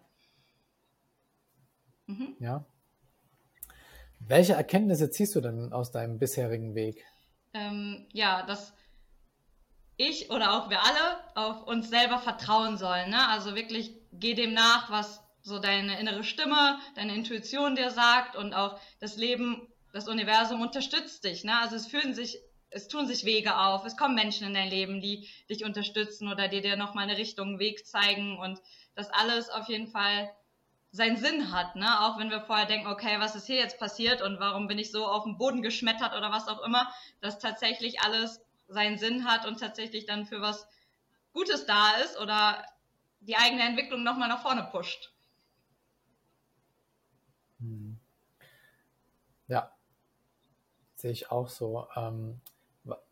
Mhm. 2.06 2.36
Ja. 2.40 2.64
Welche 4.20 4.52
Erkenntnisse 4.52 5.10
ziehst 5.10 5.34
du 5.34 5.40
denn 5.40 5.72
aus 5.72 5.90
deinem 5.90 6.18
bisherigen 6.18 6.74
Weg? 6.74 7.04
Ähm, 7.52 8.06
ja, 8.12 8.44
dass 8.46 8.72
ich 9.96 10.30
oder 10.30 10.54
auch 10.54 10.70
wir 10.70 10.80
alle 10.82 11.18
auf 11.34 11.66
uns 11.66 11.90
selber 11.90 12.18
vertrauen 12.18 12.78
sollen. 12.78 13.10
Ne? 13.10 13.28
Also 13.28 13.54
wirklich 13.54 13.94
geh 14.12 14.34
dem 14.34 14.54
nach, 14.54 14.90
was 14.90 15.22
so 15.42 15.58
deine 15.58 15.98
innere 15.98 16.24
Stimme, 16.24 16.78
deine 16.94 17.14
Intuition 17.14 17.76
dir 17.76 17.90
sagt 17.90 18.36
und 18.36 18.54
auch 18.54 18.78
das 18.98 19.16
Leben, 19.16 19.68
das 19.92 20.08
Universum 20.08 20.60
unterstützt 20.60 21.24
dich. 21.24 21.44
Ne? 21.44 21.58
Also 21.58 21.76
es 21.76 21.86
fühlen 21.86 22.14
sich, 22.14 22.38
es 22.70 22.88
tun 22.88 23.06
sich 23.06 23.24
Wege 23.24 23.58
auf, 23.58 23.84
es 23.84 23.96
kommen 23.96 24.14
Menschen 24.14 24.46
in 24.46 24.54
dein 24.54 24.70
Leben, 24.70 25.00
die 25.00 25.28
dich 25.48 25.64
unterstützen 25.64 26.28
oder 26.28 26.48
dir 26.48 26.62
dir 26.62 26.76
nochmal 26.76 27.04
eine 27.04 27.18
Richtung, 27.18 27.48
einen 27.48 27.58
Weg 27.58 27.86
zeigen 27.86 28.38
und 28.38 28.60
das 28.94 29.10
alles 29.10 29.50
auf 29.50 29.68
jeden 29.68 29.88
Fall 29.88 30.30
seinen 30.92 31.16
Sinn 31.16 31.52
hat, 31.52 31.76
ne? 31.76 32.00
Auch 32.00 32.18
wenn 32.18 32.30
wir 32.30 32.40
vorher 32.40 32.66
denken, 32.66 32.88
okay, 32.88 33.16
was 33.18 33.36
ist 33.36 33.46
hier 33.46 33.56
jetzt 33.56 33.78
passiert 33.78 34.22
und 34.22 34.40
warum 34.40 34.66
bin 34.66 34.78
ich 34.78 34.90
so 34.90 35.06
auf 35.06 35.24
den 35.24 35.38
Boden 35.38 35.62
geschmettert 35.62 36.16
oder 36.16 36.32
was 36.32 36.48
auch 36.48 36.62
immer, 36.64 36.92
dass 37.20 37.38
tatsächlich 37.38 38.00
alles 38.00 38.40
seinen 38.66 38.98
Sinn 38.98 39.24
hat 39.24 39.46
und 39.46 39.60
tatsächlich 39.60 40.06
dann 40.06 40.26
für 40.26 40.40
was 40.40 40.66
Gutes 41.32 41.66
da 41.66 41.92
ist 42.04 42.18
oder 42.18 42.64
die 43.20 43.36
eigene 43.36 43.62
Entwicklung 43.62 44.02
nochmal 44.02 44.28
nach 44.28 44.42
vorne 44.42 44.68
pusht. 44.70 45.12
Hm. 47.60 47.98
Ja, 49.48 49.72
sehe 51.00 51.10
ich 51.10 51.30
auch 51.30 51.48
so. 51.48 51.86
Ähm, 51.96 52.40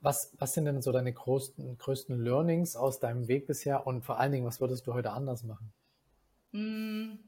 was, 0.01 0.35
was 0.39 0.55
sind 0.55 0.65
denn 0.65 0.81
so 0.83 0.93
deine 0.93 1.13
größten, 1.13 1.77
größten 1.79 2.23
Learnings 2.23 2.77
aus 2.77 3.01
deinem 3.01 3.29
Weg 3.29 3.47
bisher 3.47 3.87
und 3.87 4.03
vor 4.03 4.19
allen 4.19 4.33
Dingen, 4.33 4.47
was 4.47 4.61
würdest 4.61 4.87
du 4.87 4.95
heute 4.95 5.13
anders 5.13 5.43
machen? 5.43 5.73
Hm. 6.53 7.19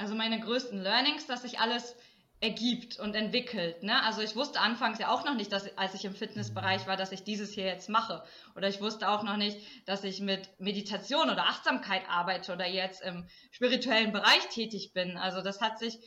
Also 0.00 0.14
meine 0.14 0.40
größten 0.40 0.80
Learnings, 0.80 1.26
dass 1.26 1.42
sich 1.42 1.60
alles 1.60 1.94
ergibt 2.40 2.98
und 2.98 3.14
entwickelt. 3.14 3.82
Ne? 3.82 4.02
Also 4.02 4.22
ich 4.22 4.34
wusste 4.34 4.60
anfangs 4.60 4.98
ja 4.98 5.10
auch 5.10 5.26
noch 5.26 5.34
nicht, 5.34 5.52
dass 5.52 5.76
als 5.76 5.92
ich 5.92 6.06
im 6.06 6.14
Fitnessbereich 6.14 6.86
war, 6.86 6.96
dass 6.96 7.12
ich 7.12 7.22
dieses 7.22 7.52
hier 7.52 7.66
jetzt 7.66 7.90
mache. 7.90 8.24
Oder 8.56 8.68
ich 8.68 8.80
wusste 8.80 9.10
auch 9.10 9.22
noch 9.24 9.36
nicht, 9.36 9.58
dass 9.84 10.02
ich 10.02 10.20
mit 10.20 10.48
Meditation 10.58 11.28
oder 11.28 11.42
Achtsamkeit 11.42 12.00
arbeite 12.08 12.54
oder 12.54 12.66
jetzt 12.66 13.02
im 13.02 13.28
spirituellen 13.50 14.10
Bereich 14.10 14.48
tätig 14.48 14.92
bin. 14.94 15.18
Also 15.18 15.42
das 15.42 15.60
hat 15.60 15.78
sich 15.78 15.98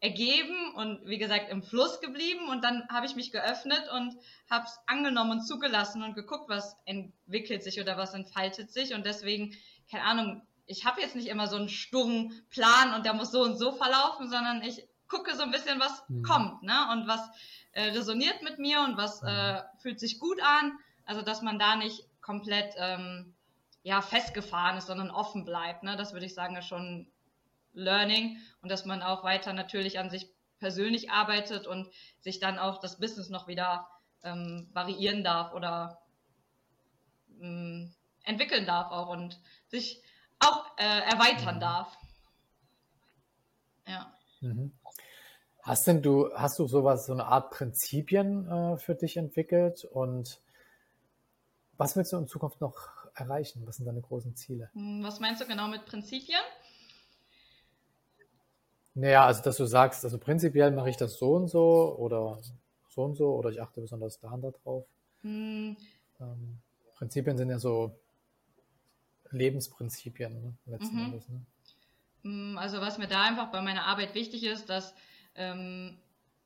ergeben 0.00 0.74
und 0.74 1.06
wie 1.06 1.18
gesagt 1.18 1.48
im 1.48 1.62
Fluss 1.62 2.00
geblieben 2.00 2.48
und 2.48 2.64
dann 2.64 2.88
habe 2.88 3.06
ich 3.06 3.14
mich 3.14 3.30
geöffnet 3.30 3.84
und 3.92 4.16
habe 4.50 4.64
es 4.64 4.78
angenommen 4.86 5.38
und 5.38 5.46
zugelassen 5.46 6.02
und 6.02 6.14
geguckt, 6.14 6.48
was 6.48 6.76
entwickelt 6.86 7.62
sich 7.62 7.80
oder 7.80 7.96
was 7.96 8.14
entfaltet 8.14 8.72
sich 8.72 8.94
und 8.94 9.06
deswegen, 9.06 9.56
keine 9.90 10.04
Ahnung, 10.04 10.42
ich 10.68 10.84
habe 10.84 11.00
jetzt 11.00 11.16
nicht 11.16 11.28
immer 11.28 11.48
so 11.48 11.56
einen 11.56 11.68
sturren 11.68 12.32
Plan 12.50 12.94
und 12.94 13.04
der 13.04 13.14
muss 13.14 13.32
so 13.32 13.42
und 13.42 13.56
so 13.56 13.72
verlaufen, 13.72 14.28
sondern 14.28 14.62
ich 14.62 14.86
gucke 15.08 15.34
so 15.34 15.42
ein 15.42 15.50
bisschen, 15.50 15.80
was 15.80 16.04
mhm. 16.08 16.22
kommt, 16.22 16.62
ne? 16.62 16.88
Und 16.92 17.08
was 17.08 17.20
äh, 17.72 17.90
resoniert 17.90 18.42
mit 18.42 18.58
mir 18.58 18.80
und 18.82 18.96
was 18.96 19.22
mhm. 19.22 19.28
äh, 19.28 19.62
fühlt 19.78 19.98
sich 19.98 20.20
gut 20.20 20.40
an. 20.42 20.78
Also 21.06 21.22
dass 21.22 21.42
man 21.42 21.58
da 21.58 21.76
nicht 21.76 22.04
komplett 22.20 22.74
ähm, 22.76 23.34
ja 23.82 24.02
festgefahren 24.02 24.76
ist, 24.76 24.86
sondern 24.86 25.10
offen 25.10 25.46
bleibt. 25.46 25.82
Ne? 25.82 25.96
Das 25.96 26.12
würde 26.12 26.26
ich 26.26 26.34
sagen, 26.34 26.56
ist 26.56 26.66
schon 26.66 27.10
Learning 27.72 28.36
und 28.60 28.70
dass 28.70 28.84
man 28.84 29.02
auch 29.02 29.24
weiter 29.24 29.54
natürlich 29.54 29.98
an 29.98 30.10
sich 30.10 30.28
persönlich 30.58 31.10
arbeitet 31.10 31.66
und 31.66 31.88
sich 32.20 32.40
dann 32.40 32.58
auch 32.58 32.80
das 32.80 32.98
Business 32.98 33.30
noch 33.30 33.46
wieder 33.46 33.88
ähm, 34.22 34.68
variieren 34.72 35.24
darf 35.24 35.54
oder 35.54 36.02
ähm, 37.40 37.94
entwickeln 38.24 38.66
darf 38.66 38.90
auch 38.90 39.08
und 39.08 39.40
sich 39.68 40.02
auch 40.40 40.64
äh, 40.78 41.00
erweitern 41.10 41.60
darf. 41.60 41.96
Ja. 43.86 44.12
Mhm. 44.40 44.72
Hast 45.62 45.86
denn 45.86 46.02
du, 46.02 46.30
hast 46.34 46.58
du 46.58 46.66
sowas, 46.66 47.06
so 47.06 47.12
eine 47.12 47.26
Art 47.26 47.50
Prinzipien 47.50 48.48
äh, 48.48 48.76
für 48.78 48.94
dich 48.94 49.16
entwickelt 49.16 49.84
und 49.84 50.40
was 51.76 51.96
willst 51.96 52.12
du 52.12 52.16
in 52.16 52.26
Zukunft 52.26 52.60
noch 52.60 52.76
erreichen? 53.14 53.62
Was 53.66 53.76
sind 53.76 53.86
deine 53.86 54.00
großen 54.00 54.34
Ziele? 54.34 54.70
Hm, 54.74 55.02
was 55.02 55.20
meinst 55.20 55.40
du 55.40 55.46
genau 55.46 55.68
mit 55.68 55.84
Prinzipien? 55.86 56.40
Naja, 58.94 59.26
also 59.26 59.42
dass 59.42 59.56
du 59.56 59.64
sagst, 59.64 60.04
also 60.04 60.18
prinzipiell 60.18 60.72
mache 60.72 60.90
ich 60.90 60.96
das 60.96 61.18
so 61.18 61.34
und 61.34 61.48
so 61.48 61.96
oder 61.98 62.38
so 62.88 63.04
und 63.04 63.14
so 63.14 63.34
oder 63.34 63.50
ich 63.50 63.62
achte 63.62 63.80
besonders 63.80 64.18
da 64.18 64.30
und 64.30 64.42
da 64.42 64.50
drauf. 64.50 64.86
Hm. 65.22 65.76
Ähm, 66.20 66.58
Prinzipien 66.96 67.36
sind 67.36 67.50
ja 67.50 67.58
so 67.58 67.92
Lebensprinzipien 69.30 70.58
letzten 70.66 70.96
mhm. 70.96 71.04
Endes. 71.06 71.28
Ne? 71.28 71.46
Hm, 72.22 72.58
also 72.58 72.80
was 72.80 72.98
mir 72.98 73.08
da 73.08 73.22
einfach 73.22 73.50
bei 73.50 73.62
meiner 73.62 73.86
Arbeit 73.86 74.14
wichtig 74.14 74.44
ist, 74.44 74.68
dass 74.68 74.94
ähm, 75.34 75.98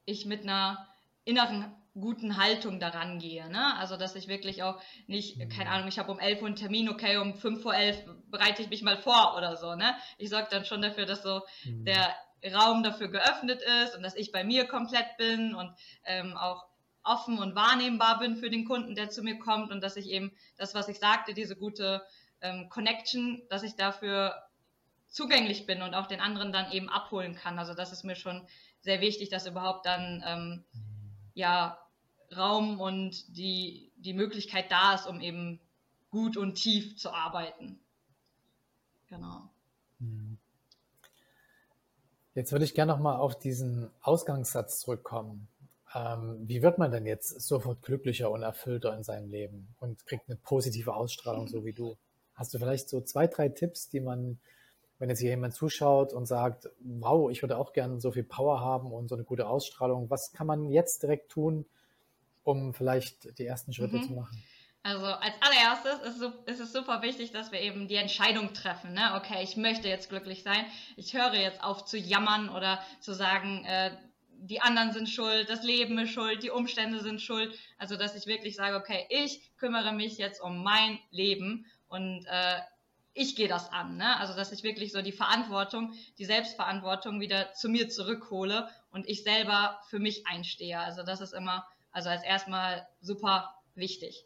ich 0.04 0.26
mit 0.26 0.42
einer 0.42 0.86
inneren 1.24 1.72
guten 1.94 2.38
Haltung 2.38 2.80
daran 2.80 3.18
gehe. 3.18 3.48
Ne? 3.50 3.76
Also, 3.76 3.96
dass 3.96 4.16
ich 4.16 4.26
wirklich 4.26 4.62
auch 4.62 4.80
nicht, 5.06 5.38
keine 5.50 5.70
Ahnung, 5.70 5.88
ich 5.88 5.98
habe 5.98 6.10
um 6.10 6.18
11 6.18 6.40
Uhr 6.40 6.46
einen 6.46 6.56
Termin, 6.56 6.88
okay, 6.88 7.18
um 7.18 7.34
5 7.34 7.62
vor 7.62 7.74
11 7.74 8.04
bereite 8.30 8.62
ich 8.62 8.70
mich 8.70 8.82
mal 8.82 8.96
vor 8.96 9.34
oder 9.36 9.56
so. 9.56 9.74
Ne? 9.74 9.94
Ich 10.16 10.30
sorge 10.30 10.48
dann 10.50 10.64
schon 10.64 10.80
dafür, 10.80 11.04
dass 11.04 11.22
so 11.22 11.42
mhm. 11.64 11.84
der 11.84 12.14
Raum 12.54 12.82
dafür 12.82 13.08
geöffnet 13.08 13.62
ist 13.84 13.94
und 13.94 14.02
dass 14.02 14.16
ich 14.16 14.32
bei 14.32 14.42
mir 14.42 14.66
komplett 14.66 15.16
bin 15.18 15.54
und 15.54 15.72
ähm, 16.04 16.36
auch 16.36 16.66
offen 17.04 17.38
und 17.38 17.54
wahrnehmbar 17.54 18.18
bin 18.18 18.36
für 18.36 18.48
den 18.48 18.64
Kunden, 18.64 18.94
der 18.94 19.10
zu 19.10 19.22
mir 19.22 19.38
kommt 19.38 19.70
und 19.70 19.82
dass 19.82 19.96
ich 19.96 20.08
eben 20.08 20.32
das, 20.56 20.74
was 20.74 20.88
ich 20.88 20.98
sagte, 20.98 21.34
diese 21.34 21.56
gute 21.56 22.02
ähm, 22.42 22.68
Connection, 22.68 23.42
dass 23.48 23.62
ich 23.62 23.76
dafür 23.76 24.34
zugänglich 25.08 25.66
bin 25.66 25.82
und 25.82 25.94
auch 25.94 26.06
den 26.06 26.20
anderen 26.20 26.52
dann 26.52 26.72
eben 26.72 26.88
abholen 26.88 27.34
kann. 27.34 27.58
Also 27.58 27.74
das 27.74 27.92
ist 27.92 28.04
mir 28.04 28.16
schon 28.16 28.46
sehr 28.80 29.00
wichtig, 29.00 29.28
dass 29.28 29.46
überhaupt 29.46 29.86
dann 29.86 30.22
ähm, 30.26 30.64
ja 31.34 31.78
Raum 32.36 32.80
und 32.80 33.36
die, 33.36 33.92
die 33.96 34.14
Möglichkeit 34.14 34.70
da 34.70 34.94
ist, 34.94 35.06
um 35.06 35.20
eben 35.20 35.60
gut 36.10 36.36
und 36.36 36.54
tief 36.54 36.96
zu 36.96 37.12
arbeiten. 37.12 37.78
Genau. 39.08 39.50
Mhm. 39.98 40.38
Jetzt 42.34 42.52
würde 42.52 42.64
ich 42.64 42.74
gerne 42.74 42.92
nochmal 42.92 43.16
auf 43.16 43.38
diesen 43.38 43.90
Ausgangssatz 44.00 44.80
zurückkommen. 44.80 45.48
Ähm, 45.94 46.48
wie 46.48 46.62
wird 46.62 46.78
man 46.78 46.90
denn 46.90 47.04
jetzt 47.04 47.42
sofort 47.42 47.82
glücklicher 47.82 48.30
und 48.30 48.42
erfüllter 48.42 48.96
in 48.96 49.02
seinem 49.02 49.28
Leben 49.28 49.74
und 49.78 50.06
kriegt 50.06 50.28
eine 50.28 50.38
positive 50.38 50.94
Ausstrahlung, 50.94 51.48
so 51.48 51.66
wie 51.66 51.74
du? 51.74 51.98
Hast 52.34 52.54
du 52.54 52.58
vielleicht 52.58 52.88
so 52.88 53.00
zwei, 53.00 53.26
drei 53.26 53.48
Tipps, 53.48 53.88
die 53.88 54.00
man 54.00 54.38
wenn 55.02 55.08
jetzt 55.08 55.18
hier 55.18 55.30
jemand 55.30 55.52
zuschaut 55.52 56.12
und 56.12 56.26
sagt, 56.26 56.68
wow, 56.78 57.28
ich 57.28 57.42
würde 57.42 57.58
auch 57.58 57.72
gerne 57.72 58.00
so 58.00 58.12
viel 58.12 58.22
Power 58.22 58.60
haben 58.60 58.92
und 58.92 59.08
so 59.08 59.16
eine 59.16 59.24
gute 59.24 59.48
Ausstrahlung, 59.48 60.08
was 60.10 60.30
kann 60.32 60.46
man 60.46 60.70
jetzt 60.70 61.02
direkt 61.02 61.28
tun, 61.28 61.66
um 62.44 62.72
vielleicht 62.72 63.36
die 63.36 63.44
ersten 63.44 63.72
Schritte 63.72 63.96
mhm. 63.96 64.02
zu 64.04 64.12
machen? 64.12 64.44
Also 64.84 65.06
als 65.06 65.34
allererstes 65.40 66.22
ist, 66.46 66.60
es 66.60 66.72
super 66.72 67.02
wichtig, 67.02 67.32
dass 67.32 67.50
wir 67.50 67.60
eben 67.60 67.88
die 67.88 67.96
Entscheidung 67.96 68.54
treffen. 68.54 68.92
Ne? 68.92 69.14
Okay, 69.16 69.42
ich 69.42 69.56
möchte 69.56 69.88
jetzt 69.88 70.08
glücklich 70.08 70.44
sein. 70.44 70.64
Ich 70.96 71.14
höre 71.14 71.34
jetzt 71.34 71.64
auf 71.64 71.84
zu 71.84 71.98
jammern 71.98 72.48
oder 72.48 72.78
zu 73.00 73.12
sagen, 73.12 73.64
äh, 73.64 73.90
die 74.38 74.60
anderen 74.60 74.92
sind 74.92 75.08
schuld, 75.08 75.50
das 75.50 75.64
Leben 75.64 75.98
ist 75.98 76.10
schuld, 76.10 76.44
die 76.44 76.50
Umstände 76.50 77.00
sind 77.00 77.20
schuld. 77.20 77.52
Also 77.76 77.96
dass 77.96 78.14
ich 78.14 78.26
wirklich 78.26 78.54
sage, 78.54 78.76
okay, 78.76 79.04
ich 79.08 79.50
kümmere 79.56 79.92
mich 79.92 80.16
jetzt 80.16 80.40
um 80.40 80.62
mein 80.62 81.00
Leben 81.10 81.66
und 81.92 82.24
äh, 82.26 82.60
ich 83.14 83.36
gehe 83.36 83.48
das 83.48 83.70
an. 83.70 83.98
Ne? 83.98 84.16
Also 84.18 84.34
dass 84.34 84.52
ich 84.52 84.62
wirklich 84.62 84.92
so 84.92 85.02
die 85.02 85.12
Verantwortung, 85.12 85.92
die 86.18 86.24
Selbstverantwortung 86.24 87.20
wieder 87.20 87.52
zu 87.52 87.68
mir 87.68 87.90
zurückhole 87.90 88.68
und 88.90 89.06
ich 89.08 89.22
selber 89.22 89.80
für 89.88 89.98
mich 89.98 90.26
einstehe. 90.26 90.78
Also 90.78 91.02
das 91.02 91.20
ist 91.20 91.34
immer, 91.34 91.66
also 91.90 92.08
als 92.08 92.22
erstmal 92.24 92.88
super 93.00 93.54
wichtig. 93.74 94.24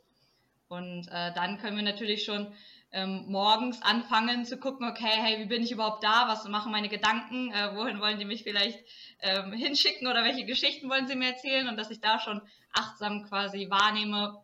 Und 0.68 1.09
äh, 1.09 1.33
dann 1.35 1.59
können 1.59 1.76
wir 1.76 1.85
natürlich 1.85 2.24
schon 2.24 2.52
ähm, 2.92 3.24
morgens 3.29 3.83
anfangen 3.83 4.44
zu 4.44 4.57
gucken, 4.57 4.88
okay, 4.88 5.05
hey, 5.05 5.40
wie 5.40 5.46
bin 5.46 5.62
ich 5.62 5.72
überhaupt 5.72 6.05
da? 6.05 6.29
Was 6.29 6.46
machen 6.48 6.72
meine 6.72 6.88
Gedanken? 6.88 7.52
Äh, 7.52 7.74
wohin 7.74 8.00
wollen 8.00 8.18
die 8.18 8.24
mich 8.24 8.44
vielleicht 8.44 8.79
ähm, 9.20 9.52
hinschicken 9.52 10.07
oder 10.07 10.22
welche 10.24 10.44
Geschichten 10.44 10.88
wollen 10.88 11.09
sie 11.09 11.16
mir 11.16 11.31
erzählen? 11.31 11.68
Und 11.68 11.76
dass 11.76 11.90
ich 11.90 12.00
da 12.00 12.20
schon 12.20 12.40
achtsam 12.72 13.24
quasi 13.29 13.68
wahrnehme, 13.70 14.42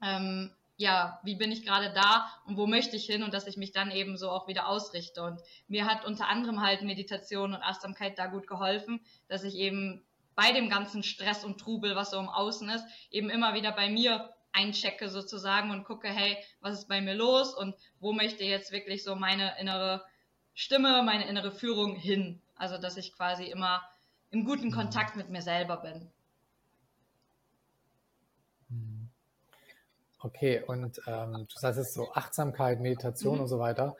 ähm, 0.00 0.52
ja, 0.82 1.20
wie 1.22 1.36
bin 1.36 1.52
ich 1.52 1.64
gerade 1.64 1.92
da 1.94 2.28
und 2.44 2.56
wo 2.56 2.66
möchte 2.66 2.96
ich 2.96 3.06
hin 3.06 3.22
und 3.22 3.32
dass 3.32 3.46
ich 3.46 3.56
mich 3.56 3.72
dann 3.72 3.90
eben 3.90 4.18
so 4.18 4.30
auch 4.30 4.48
wieder 4.48 4.68
ausrichte. 4.68 5.22
Und 5.22 5.40
mir 5.68 5.86
hat 5.86 6.04
unter 6.04 6.28
anderem 6.28 6.60
halt 6.60 6.82
Meditation 6.82 7.54
und 7.54 7.62
Achtsamkeit 7.62 8.18
da 8.18 8.26
gut 8.26 8.46
geholfen, 8.46 9.00
dass 9.28 9.44
ich 9.44 9.54
eben 9.54 10.02
bei 10.34 10.52
dem 10.52 10.68
ganzen 10.68 11.02
Stress 11.02 11.44
und 11.44 11.58
Trubel, 11.58 11.94
was 11.94 12.10
so 12.10 12.18
im 12.18 12.28
Außen 12.28 12.68
ist, 12.70 12.84
eben 13.10 13.30
immer 13.30 13.54
wieder 13.54 13.72
bei 13.72 13.88
mir 13.88 14.30
einchecke 14.52 15.08
sozusagen 15.08 15.70
und 15.70 15.84
gucke, 15.84 16.08
hey, 16.08 16.36
was 16.60 16.80
ist 16.80 16.88
bei 16.88 17.00
mir 17.00 17.14
los 17.14 17.54
und 17.54 17.74
wo 18.00 18.12
möchte 18.12 18.44
jetzt 18.44 18.72
wirklich 18.72 19.02
so 19.02 19.14
meine 19.14 19.58
innere 19.58 20.04
Stimme, 20.54 21.02
meine 21.02 21.26
innere 21.28 21.52
Führung 21.52 21.96
hin. 21.96 22.42
Also, 22.56 22.76
dass 22.76 22.96
ich 22.96 23.14
quasi 23.14 23.44
immer 23.44 23.82
im 24.30 24.44
guten 24.44 24.66
mhm. 24.66 24.72
Kontakt 24.72 25.16
mit 25.16 25.30
mir 25.30 25.42
selber 25.42 25.78
bin. 25.78 26.10
Okay, 30.24 30.62
und 30.66 31.00
ähm, 31.06 31.46
du 31.48 31.58
sagst 31.58 31.78
jetzt 31.78 31.94
so 31.94 32.12
Achtsamkeit, 32.14 32.80
Meditation 32.80 33.36
mhm. 33.36 33.42
und 33.42 33.48
so 33.48 33.58
weiter. 33.58 33.96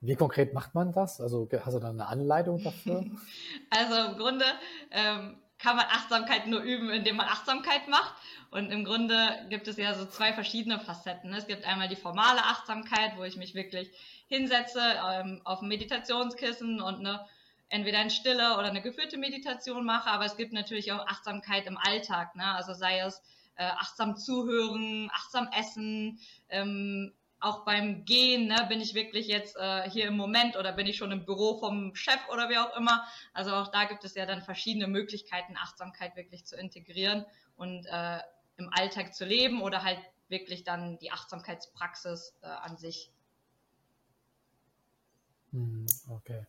Wie 0.00 0.16
konkret 0.16 0.52
macht 0.52 0.74
man 0.74 0.92
das? 0.92 1.20
Also 1.20 1.48
hast 1.64 1.74
du 1.74 1.78
da 1.78 1.90
eine 1.90 2.06
Anleitung 2.06 2.62
dafür? 2.62 3.04
Also 3.70 4.10
im 4.10 4.18
Grunde 4.18 4.44
ähm, 4.90 5.38
kann 5.58 5.76
man 5.76 5.86
Achtsamkeit 5.86 6.46
nur 6.46 6.60
üben, 6.60 6.90
indem 6.90 7.16
man 7.16 7.26
Achtsamkeit 7.26 7.88
macht. 7.88 8.14
Und 8.50 8.70
im 8.70 8.84
Grunde 8.84 9.16
gibt 9.48 9.68
es 9.68 9.76
ja 9.78 9.94
so 9.94 10.04
zwei 10.04 10.32
verschiedene 10.32 10.78
Facetten. 10.78 11.32
Es 11.32 11.46
gibt 11.46 11.64
einmal 11.64 11.88
die 11.88 11.96
formale 11.96 12.40
Achtsamkeit, 12.40 13.16
wo 13.16 13.22
ich 13.22 13.36
mich 13.36 13.54
wirklich 13.54 13.90
hinsetze 14.26 14.80
ähm, 15.10 15.40
auf 15.44 15.62
ein 15.62 15.68
Meditationskissen 15.68 16.82
und 16.82 16.98
eine 16.98 17.24
entweder 17.70 18.02
in 18.02 18.10
Stille 18.10 18.58
oder 18.58 18.66
eine 18.66 18.82
geführte 18.82 19.16
Meditation 19.16 19.86
mache, 19.86 20.10
aber 20.10 20.26
es 20.26 20.36
gibt 20.36 20.52
natürlich 20.52 20.92
auch 20.92 21.06
Achtsamkeit 21.06 21.66
im 21.66 21.78
Alltag, 21.78 22.36
ne? 22.36 22.44
also 22.54 22.74
sei 22.74 22.98
es 22.98 23.22
äh, 23.56 23.64
achtsam 23.64 24.16
zuhören, 24.16 25.10
achtsam 25.12 25.48
essen, 25.52 26.18
ähm, 26.48 27.12
auch 27.42 27.64
beim 27.64 28.04
Gehen, 28.04 28.46
ne, 28.46 28.66
bin 28.68 28.80
ich 28.80 28.94
wirklich 28.94 29.26
jetzt 29.26 29.56
äh, 29.56 29.90
hier 29.90 30.06
im 30.06 30.16
Moment 30.16 30.56
oder 30.56 30.72
bin 30.72 30.86
ich 30.86 30.96
schon 30.96 31.10
im 31.10 31.24
Büro 31.24 31.58
vom 31.58 31.94
Chef 31.94 32.20
oder 32.32 32.48
wie 32.48 32.58
auch 32.58 32.76
immer. 32.76 33.04
Also 33.32 33.52
auch 33.52 33.68
da 33.68 33.84
gibt 33.84 34.04
es 34.04 34.14
ja 34.14 34.26
dann 34.26 34.42
verschiedene 34.42 34.86
Möglichkeiten, 34.86 35.56
Achtsamkeit 35.56 36.14
wirklich 36.14 36.44
zu 36.44 36.56
integrieren 36.56 37.26
und 37.56 37.84
äh, 37.86 38.18
im 38.58 38.70
Alltag 38.72 39.14
zu 39.14 39.24
leben 39.24 39.60
oder 39.60 39.82
halt 39.82 39.98
wirklich 40.28 40.62
dann 40.62 40.98
die 40.98 41.10
Achtsamkeitspraxis 41.10 42.34
äh, 42.42 42.46
an 42.46 42.76
sich. 42.76 43.10
Hm, 45.50 45.86
okay. 46.10 46.46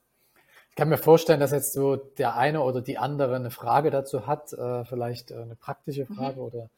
Ich 0.70 0.76
kann 0.76 0.90
mir 0.90 0.98
vorstellen, 0.98 1.40
dass 1.40 1.52
jetzt 1.52 1.74
so 1.74 1.96
der 1.96 2.36
eine 2.36 2.62
oder 2.62 2.82
die 2.82 2.98
andere 2.98 3.36
eine 3.36 3.52
Frage 3.52 3.92
dazu 3.92 4.26
hat, 4.26 4.54
äh, 4.54 4.86
vielleicht 4.86 5.32
äh, 5.32 5.36
eine 5.36 5.56
praktische 5.56 6.06
mhm. 6.10 6.16
Frage 6.16 6.38
mhm. 6.38 6.46
oder 6.46 6.70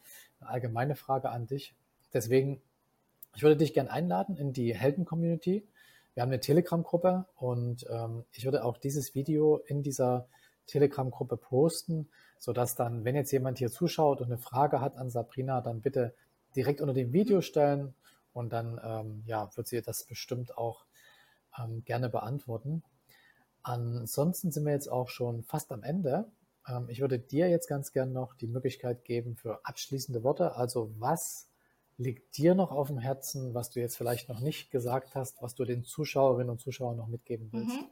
allgemeine 0.45 0.95
Frage 0.95 1.29
an 1.29 1.47
dich. 1.47 1.75
Deswegen, 2.13 2.62
ich 3.36 3.43
würde 3.43 3.58
dich 3.58 3.73
gerne 3.73 3.91
einladen 3.91 4.38
in 4.38 4.53
die 4.53 4.73
Helden-Community. 4.73 5.67
Wir 6.13 6.21
haben 6.21 6.29
eine 6.29 6.39
Telegram-Gruppe 6.39 7.25
und 7.36 7.86
ähm, 7.89 8.23
ich 8.31 8.45
würde 8.45 8.63
auch 8.63 8.77
dieses 8.77 9.15
Video 9.15 9.58
in 9.58 9.84
dieser 9.84 10.27
Telegram-Gruppe 10.67 11.38
posten, 11.38 12.10
sodass 12.39 12.75
dann, 12.75 13.03
wenn 13.03 13.15
jetzt 13.15 13.31
jemand 13.31 13.58
hier 13.58 13.69
zuschaut 13.69 14.21
und 14.21 14.27
eine 14.27 14.38
Frage 14.38 14.81
hat 14.81 14.97
an 14.97 15.10
Sabrina, 15.10 15.62
dann 15.62 15.81
bitte 15.81 16.13
direkt 16.55 16.81
unter 16.81 16.93
dem 16.93 17.12
Video 17.12 17.41
stellen 17.41 17.93
und 18.34 18.53
dann 18.53 18.79
ähm, 18.84 19.23
ja, 19.25 19.49
wird 19.55 19.67
sie 19.67 19.81
das 19.81 20.03
bestimmt 20.03 20.58
auch 20.58 20.86
ähm, 21.58 21.84
gerne 21.86 22.10
beantworten. 22.10 22.84
Ansonsten 23.63 24.51
sind 24.51 24.65
wir 24.65 24.73
jetzt 24.73 24.91
auch 24.91 25.10
schon 25.10 25.43
fast 25.43 25.71
am 25.71 25.84
Ende. 25.84 26.25
Ähm, 26.67 26.89
ich 26.89 27.01
würde 27.01 27.19
dir 27.19 27.49
jetzt 27.49 27.67
ganz 27.67 27.91
gern 27.91 28.13
noch 28.13 28.34
die 28.34 28.47
Möglichkeit 28.47 29.04
geben 29.06 29.36
für 29.36 29.60
abschließende 29.65 30.23
Worte. 30.23 30.56
Also 30.56 30.93
was 30.97 31.49
liegt 31.97 32.38
dir 32.38 32.56
noch 32.56 32.71
auf 32.71 32.88
dem 32.88 32.99
Herzen, 32.99 33.54
was 33.54 33.69
du 33.69 33.80
jetzt 33.80 33.97
vielleicht 33.97 34.30
noch 34.30 34.39
nicht 34.39 34.71
gesagt 34.71 35.15
hast, 35.15 35.41
was 35.41 35.56
du 35.56 35.63
den 35.63 35.84
Zuschauerinnen 35.84 36.49
und 36.49 36.60
Zuschauern 36.60 36.97
noch 36.97 37.08
mitgeben 37.08 37.49
willst? 37.51 37.75
Mhm. 37.75 37.89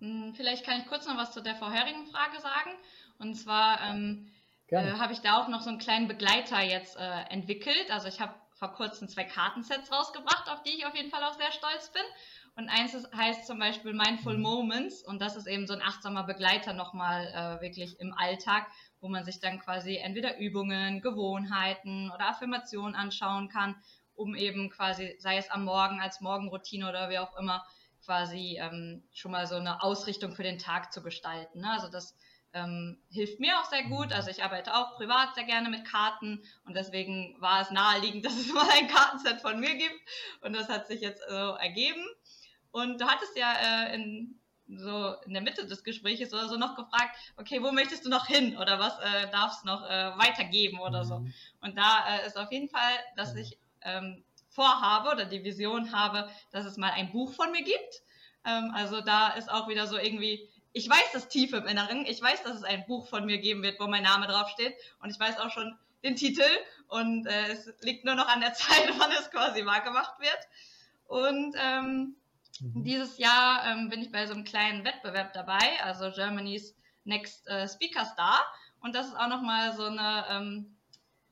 Hm, 0.00 0.34
vielleicht 0.34 0.64
kann 0.64 0.80
ich 0.80 0.86
kurz 0.86 1.06
noch 1.06 1.16
was 1.16 1.32
zu 1.32 1.42
der 1.42 1.56
vorherigen 1.56 2.06
Frage 2.06 2.40
sagen. 2.40 2.70
Und 3.18 3.34
zwar 3.34 3.80
ähm, 3.82 4.30
äh, 4.68 4.92
habe 4.92 5.12
ich 5.12 5.20
da 5.20 5.42
auch 5.42 5.48
noch 5.48 5.62
so 5.62 5.70
einen 5.70 5.78
kleinen 5.78 6.08
Begleiter 6.08 6.62
jetzt 6.62 6.96
äh, 6.96 7.22
entwickelt. 7.30 7.90
Also 7.90 8.06
ich 8.08 8.20
habe 8.20 8.34
vor 8.54 8.72
kurzem 8.74 9.08
zwei 9.08 9.24
Kartensets 9.24 9.90
rausgebracht, 9.90 10.50
auf 10.50 10.62
die 10.62 10.76
ich 10.76 10.86
auf 10.86 10.94
jeden 10.94 11.10
Fall 11.10 11.22
auch 11.24 11.36
sehr 11.36 11.52
stolz 11.52 11.90
bin. 11.90 12.02
Und 12.58 12.68
eins 12.68 12.92
ist, 12.92 13.08
heißt 13.14 13.46
zum 13.46 13.60
Beispiel 13.60 13.92
Mindful 13.92 14.36
mhm. 14.36 14.42
Moments 14.42 15.04
und 15.04 15.22
das 15.22 15.36
ist 15.36 15.46
eben 15.46 15.68
so 15.68 15.74
ein 15.74 15.80
achtsamer 15.80 16.24
Begleiter 16.24 16.72
nochmal 16.72 17.28
äh, 17.28 17.62
wirklich 17.62 18.00
im 18.00 18.12
Alltag, 18.12 18.66
wo 19.00 19.08
man 19.08 19.24
sich 19.24 19.38
dann 19.38 19.60
quasi 19.60 19.96
entweder 19.96 20.38
Übungen, 20.38 21.00
Gewohnheiten 21.00 22.10
oder 22.10 22.30
Affirmationen 22.30 22.96
anschauen 22.96 23.48
kann, 23.48 23.76
um 24.16 24.34
eben 24.34 24.70
quasi, 24.70 25.14
sei 25.20 25.36
es 25.36 25.48
am 25.52 25.64
Morgen 25.64 26.00
als 26.00 26.20
Morgenroutine 26.20 26.88
oder 26.88 27.08
wie 27.10 27.20
auch 27.20 27.36
immer, 27.36 27.64
quasi 28.04 28.58
ähm, 28.60 29.04
schon 29.12 29.30
mal 29.30 29.46
so 29.46 29.54
eine 29.54 29.80
Ausrichtung 29.84 30.34
für 30.34 30.42
den 30.42 30.58
Tag 30.58 30.92
zu 30.92 31.00
gestalten. 31.00 31.60
Ne? 31.60 31.70
Also 31.70 31.88
das 31.88 32.16
ähm, 32.54 33.00
hilft 33.10 33.38
mir 33.38 33.56
auch 33.60 33.66
sehr 33.66 33.84
gut. 33.84 34.12
Also 34.12 34.30
ich 34.30 34.42
arbeite 34.42 34.74
auch 34.74 34.96
privat 34.96 35.36
sehr 35.36 35.44
gerne 35.44 35.68
mit 35.68 35.84
Karten 35.84 36.42
und 36.64 36.74
deswegen 36.74 37.36
war 37.38 37.60
es 37.60 37.70
naheliegend, 37.70 38.24
dass 38.26 38.34
es 38.34 38.52
mal 38.52 38.68
ein 38.68 38.88
Kartenset 38.88 39.40
von 39.42 39.60
mir 39.60 39.76
gibt 39.76 40.00
und 40.40 40.54
das 40.54 40.68
hat 40.68 40.88
sich 40.88 41.00
jetzt 41.00 41.22
so 41.28 41.34
ergeben. 41.34 42.04
Und 42.70 43.00
du 43.00 43.06
hattest 43.06 43.36
ja 43.36 43.52
äh, 43.52 43.94
in, 43.94 44.38
so 44.68 45.14
in 45.24 45.32
der 45.32 45.42
Mitte 45.42 45.66
des 45.66 45.84
Gesprächs 45.84 46.32
oder 46.32 46.48
so 46.48 46.56
noch 46.56 46.76
gefragt, 46.76 47.16
okay, 47.36 47.62
wo 47.62 47.72
möchtest 47.72 48.04
du 48.04 48.10
noch 48.10 48.26
hin 48.26 48.56
oder 48.58 48.78
was 48.78 48.98
äh, 48.98 49.30
darfst 49.30 49.64
noch 49.64 49.88
äh, 49.88 50.12
weitergeben 50.18 50.78
oder 50.80 51.04
so. 51.04 51.20
Mhm. 51.20 51.34
Und 51.60 51.78
da 51.78 52.04
äh, 52.08 52.26
ist 52.26 52.36
auf 52.36 52.52
jeden 52.52 52.68
Fall, 52.68 52.92
dass 53.16 53.34
ich 53.34 53.58
ähm, 53.82 54.24
vorhabe 54.50 55.10
oder 55.10 55.24
die 55.24 55.44
Vision 55.44 55.92
habe, 55.92 56.28
dass 56.50 56.64
es 56.64 56.76
mal 56.76 56.90
ein 56.90 57.12
Buch 57.12 57.32
von 57.32 57.52
mir 57.52 57.62
gibt. 57.62 58.02
Ähm, 58.44 58.72
also 58.74 59.00
da 59.00 59.28
ist 59.30 59.50
auch 59.50 59.68
wieder 59.68 59.86
so 59.86 59.96
irgendwie, 59.96 60.48
ich 60.72 60.88
weiß 60.88 61.12
das 61.12 61.28
tief 61.28 61.52
im 61.52 61.66
Inneren, 61.66 62.04
ich 62.06 62.20
weiß, 62.20 62.42
dass 62.42 62.56
es 62.56 62.64
ein 62.64 62.84
Buch 62.86 63.08
von 63.08 63.24
mir 63.24 63.38
geben 63.38 63.62
wird, 63.62 63.80
wo 63.80 63.86
mein 63.86 64.02
Name 64.02 64.26
draufsteht 64.26 64.74
und 65.00 65.10
ich 65.10 65.18
weiß 65.18 65.38
auch 65.38 65.50
schon 65.50 65.78
den 66.04 66.16
Titel 66.16 66.48
und 66.88 67.26
äh, 67.26 67.48
es 67.48 67.72
liegt 67.80 68.04
nur 68.04 68.14
noch 68.14 68.28
an 68.28 68.40
der 68.40 68.54
Zeit, 68.54 68.92
wann 68.98 69.12
es 69.12 69.30
quasi 69.30 69.64
wahr 69.64 69.80
gemacht 69.80 70.14
wird. 70.20 70.38
Und 71.06 71.54
ähm, 71.58 72.16
Mhm. 72.60 72.84
Dieses 72.84 73.18
Jahr 73.18 73.66
ähm, 73.66 73.88
bin 73.88 74.00
ich 74.00 74.12
bei 74.12 74.26
so 74.26 74.34
einem 74.34 74.44
kleinen 74.44 74.84
Wettbewerb 74.84 75.32
dabei, 75.32 75.82
also 75.82 76.10
Germany's 76.10 76.76
Next 77.04 77.46
äh, 77.48 77.66
Speaker 77.68 78.04
Star. 78.04 78.40
Und 78.80 78.94
das 78.94 79.08
ist 79.08 79.16
auch 79.16 79.28
nochmal 79.28 79.74
so 79.74 79.84
eine 79.84 80.24
ähm, 80.30 80.76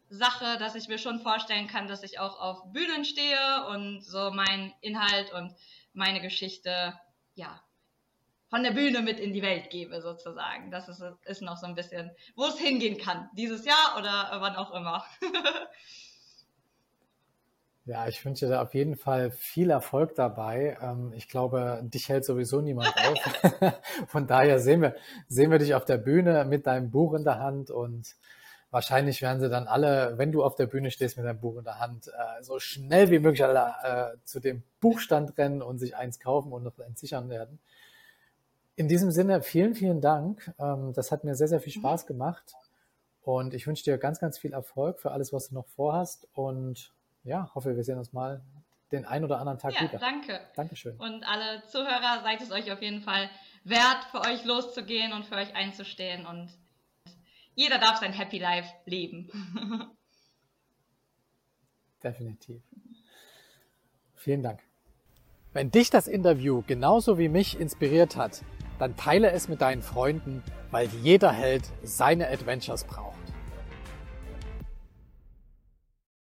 Sache, 0.08 0.56
dass 0.58 0.74
ich 0.74 0.88
mir 0.88 0.98
schon 0.98 1.20
vorstellen 1.20 1.66
kann, 1.66 1.88
dass 1.88 2.02
ich 2.02 2.18
auch 2.18 2.40
auf 2.40 2.72
Bühnen 2.72 3.04
stehe 3.04 3.66
und 3.68 4.02
so 4.02 4.30
meinen 4.30 4.72
Inhalt 4.80 5.32
und 5.32 5.54
meine 5.92 6.20
Geschichte, 6.20 6.98
ja, 7.34 7.60
von 8.48 8.62
der 8.62 8.70
Bühne 8.70 9.02
mit 9.02 9.18
in 9.18 9.32
die 9.32 9.42
Welt 9.42 9.70
gebe, 9.70 10.00
sozusagen. 10.00 10.70
Das 10.70 10.88
ist, 10.88 11.02
ist 11.24 11.42
noch 11.42 11.56
so 11.56 11.66
ein 11.66 11.74
bisschen, 11.74 12.10
wo 12.36 12.44
es 12.44 12.58
hingehen 12.58 12.98
kann. 12.98 13.28
Dieses 13.34 13.64
Jahr 13.64 13.96
oder 13.98 14.40
wann 14.40 14.56
auch 14.56 14.72
immer. 14.72 15.04
Ja, 17.86 18.08
ich 18.08 18.24
wünsche 18.24 18.48
dir 18.48 18.60
auf 18.60 18.74
jeden 18.74 18.96
Fall 18.96 19.30
viel 19.30 19.70
Erfolg 19.70 20.16
dabei. 20.16 20.76
Ähm, 20.82 21.12
ich 21.14 21.28
glaube, 21.28 21.80
dich 21.84 22.08
hält 22.08 22.24
sowieso 22.24 22.60
niemand 22.60 22.92
auf. 23.06 23.74
Von 24.08 24.26
daher 24.26 24.58
sehen 24.58 24.82
wir, 24.82 24.96
sehen 25.28 25.52
wir 25.52 25.58
dich 25.58 25.72
auf 25.74 25.84
der 25.84 25.96
Bühne 25.96 26.44
mit 26.44 26.66
deinem 26.66 26.90
Buch 26.90 27.14
in 27.14 27.22
der 27.22 27.38
Hand 27.38 27.70
und 27.70 28.16
wahrscheinlich 28.72 29.22
werden 29.22 29.40
sie 29.40 29.48
dann 29.48 29.68
alle, 29.68 30.18
wenn 30.18 30.32
du 30.32 30.42
auf 30.42 30.56
der 30.56 30.66
Bühne 30.66 30.90
stehst 30.90 31.16
mit 31.16 31.24
deinem 31.24 31.38
Buch 31.38 31.58
in 31.58 31.64
der 31.64 31.78
Hand, 31.78 32.08
äh, 32.08 32.42
so 32.42 32.58
schnell 32.58 33.08
wie 33.10 33.20
möglich 33.20 33.44
alle 33.44 34.14
äh, 34.16 34.16
zu 34.24 34.40
dem 34.40 34.64
Buchstand 34.80 35.38
rennen 35.38 35.62
und 35.62 35.78
sich 35.78 35.94
eins 35.94 36.18
kaufen 36.18 36.52
und 36.52 36.64
noch 36.64 36.76
entsichern 36.80 37.28
werden. 37.28 37.60
In 38.74 38.88
diesem 38.88 39.12
Sinne, 39.12 39.42
vielen, 39.42 39.76
vielen 39.76 40.00
Dank. 40.00 40.52
Ähm, 40.58 40.92
das 40.92 41.12
hat 41.12 41.22
mir 41.22 41.36
sehr, 41.36 41.48
sehr 41.48 41.60
viel 41.60 41.72
mhm. 41.76 41.82
Spaß 41.82 42.06
gemacht. 42.06 42.52
Und 43.22 43.54
ich 43.54 43.68
wünsche 43.68 43.84
dir 43.84 43.96
ganz, 43.96 44.18
ganz 44.18 44.38
viel 44.38 44.52
Erfolg 44.52 44.98
für 44.98 45.12
alles, 45.12 45.32
was 45.32 45.50
du 45.50 45.54
noch 45.54 45.66
vorhast. 45.68 46.26
Und 46.34 46.92
ja, 47.26 47.50
hoffe, 47.54 47.76
wir 47.76 47.84
sehen 47.84 47.98
uns 47.98 48.12
mal 48.12 48.42
den 48.92 49.04
einen 49.04 49.24
oder 49.24 49.38
anderen 49.38 49.58
Tag 49.58 49.74
ja, 49.74 49.82
wieder. 49.82 49.98
Danke. 49.98 50.40
Dankeschön. 50.54 50.96
Und 50.96 51.24
alle 51.24 51.64
Zuhörer, 51.66 52.22
seid 52.22 52.40
es 52.40 52.52
euch 52.52 52.70
auf 52.70 52.80
jeden 52.80 53.00
Fall 53.02 53.28
wert, 53.64 54.04
für 54.12 54.20
euch 54.20 54.44
loszugehen 54.44 55.12
und 55.12 55.26
für 55.26 55.34
euch 55.34 55.54
einzustehen. 55.54 56.24
Und 56.24 56.50
jeder 57.54 57.78
darf 57.78 57.98
sein 57.98 58.12
Happy 58.12 58.38
Life 58.38 58.72
leben. 58.84 59.28
Definitiv. 62.02 62.62
Vielen 64.14 64.42
Dank. 64.42 64.60
Wenn 65.52 65.70
dich 65.70 65.90
das 65.90 66.06
Interview 66.06 66.62
genauso 66.66 67.18
wie 67.18 67.28
mich 67.28 67.58
inspiriert 67.58 68.14
hat, 68.16 68.42
dann 68.78 68.96
teile 68.96 69.30
es 69.30 69.48
mit 69.48 69.62
deinen 69.62 69.82
Freunden, 69.82 70.42
weil 70.70 70.86
jeder 71.02 71.32
Held 71.32 71.64
seine 71.82 72.28
Adventures 72.28 72.84
braucht. 72.84 73.16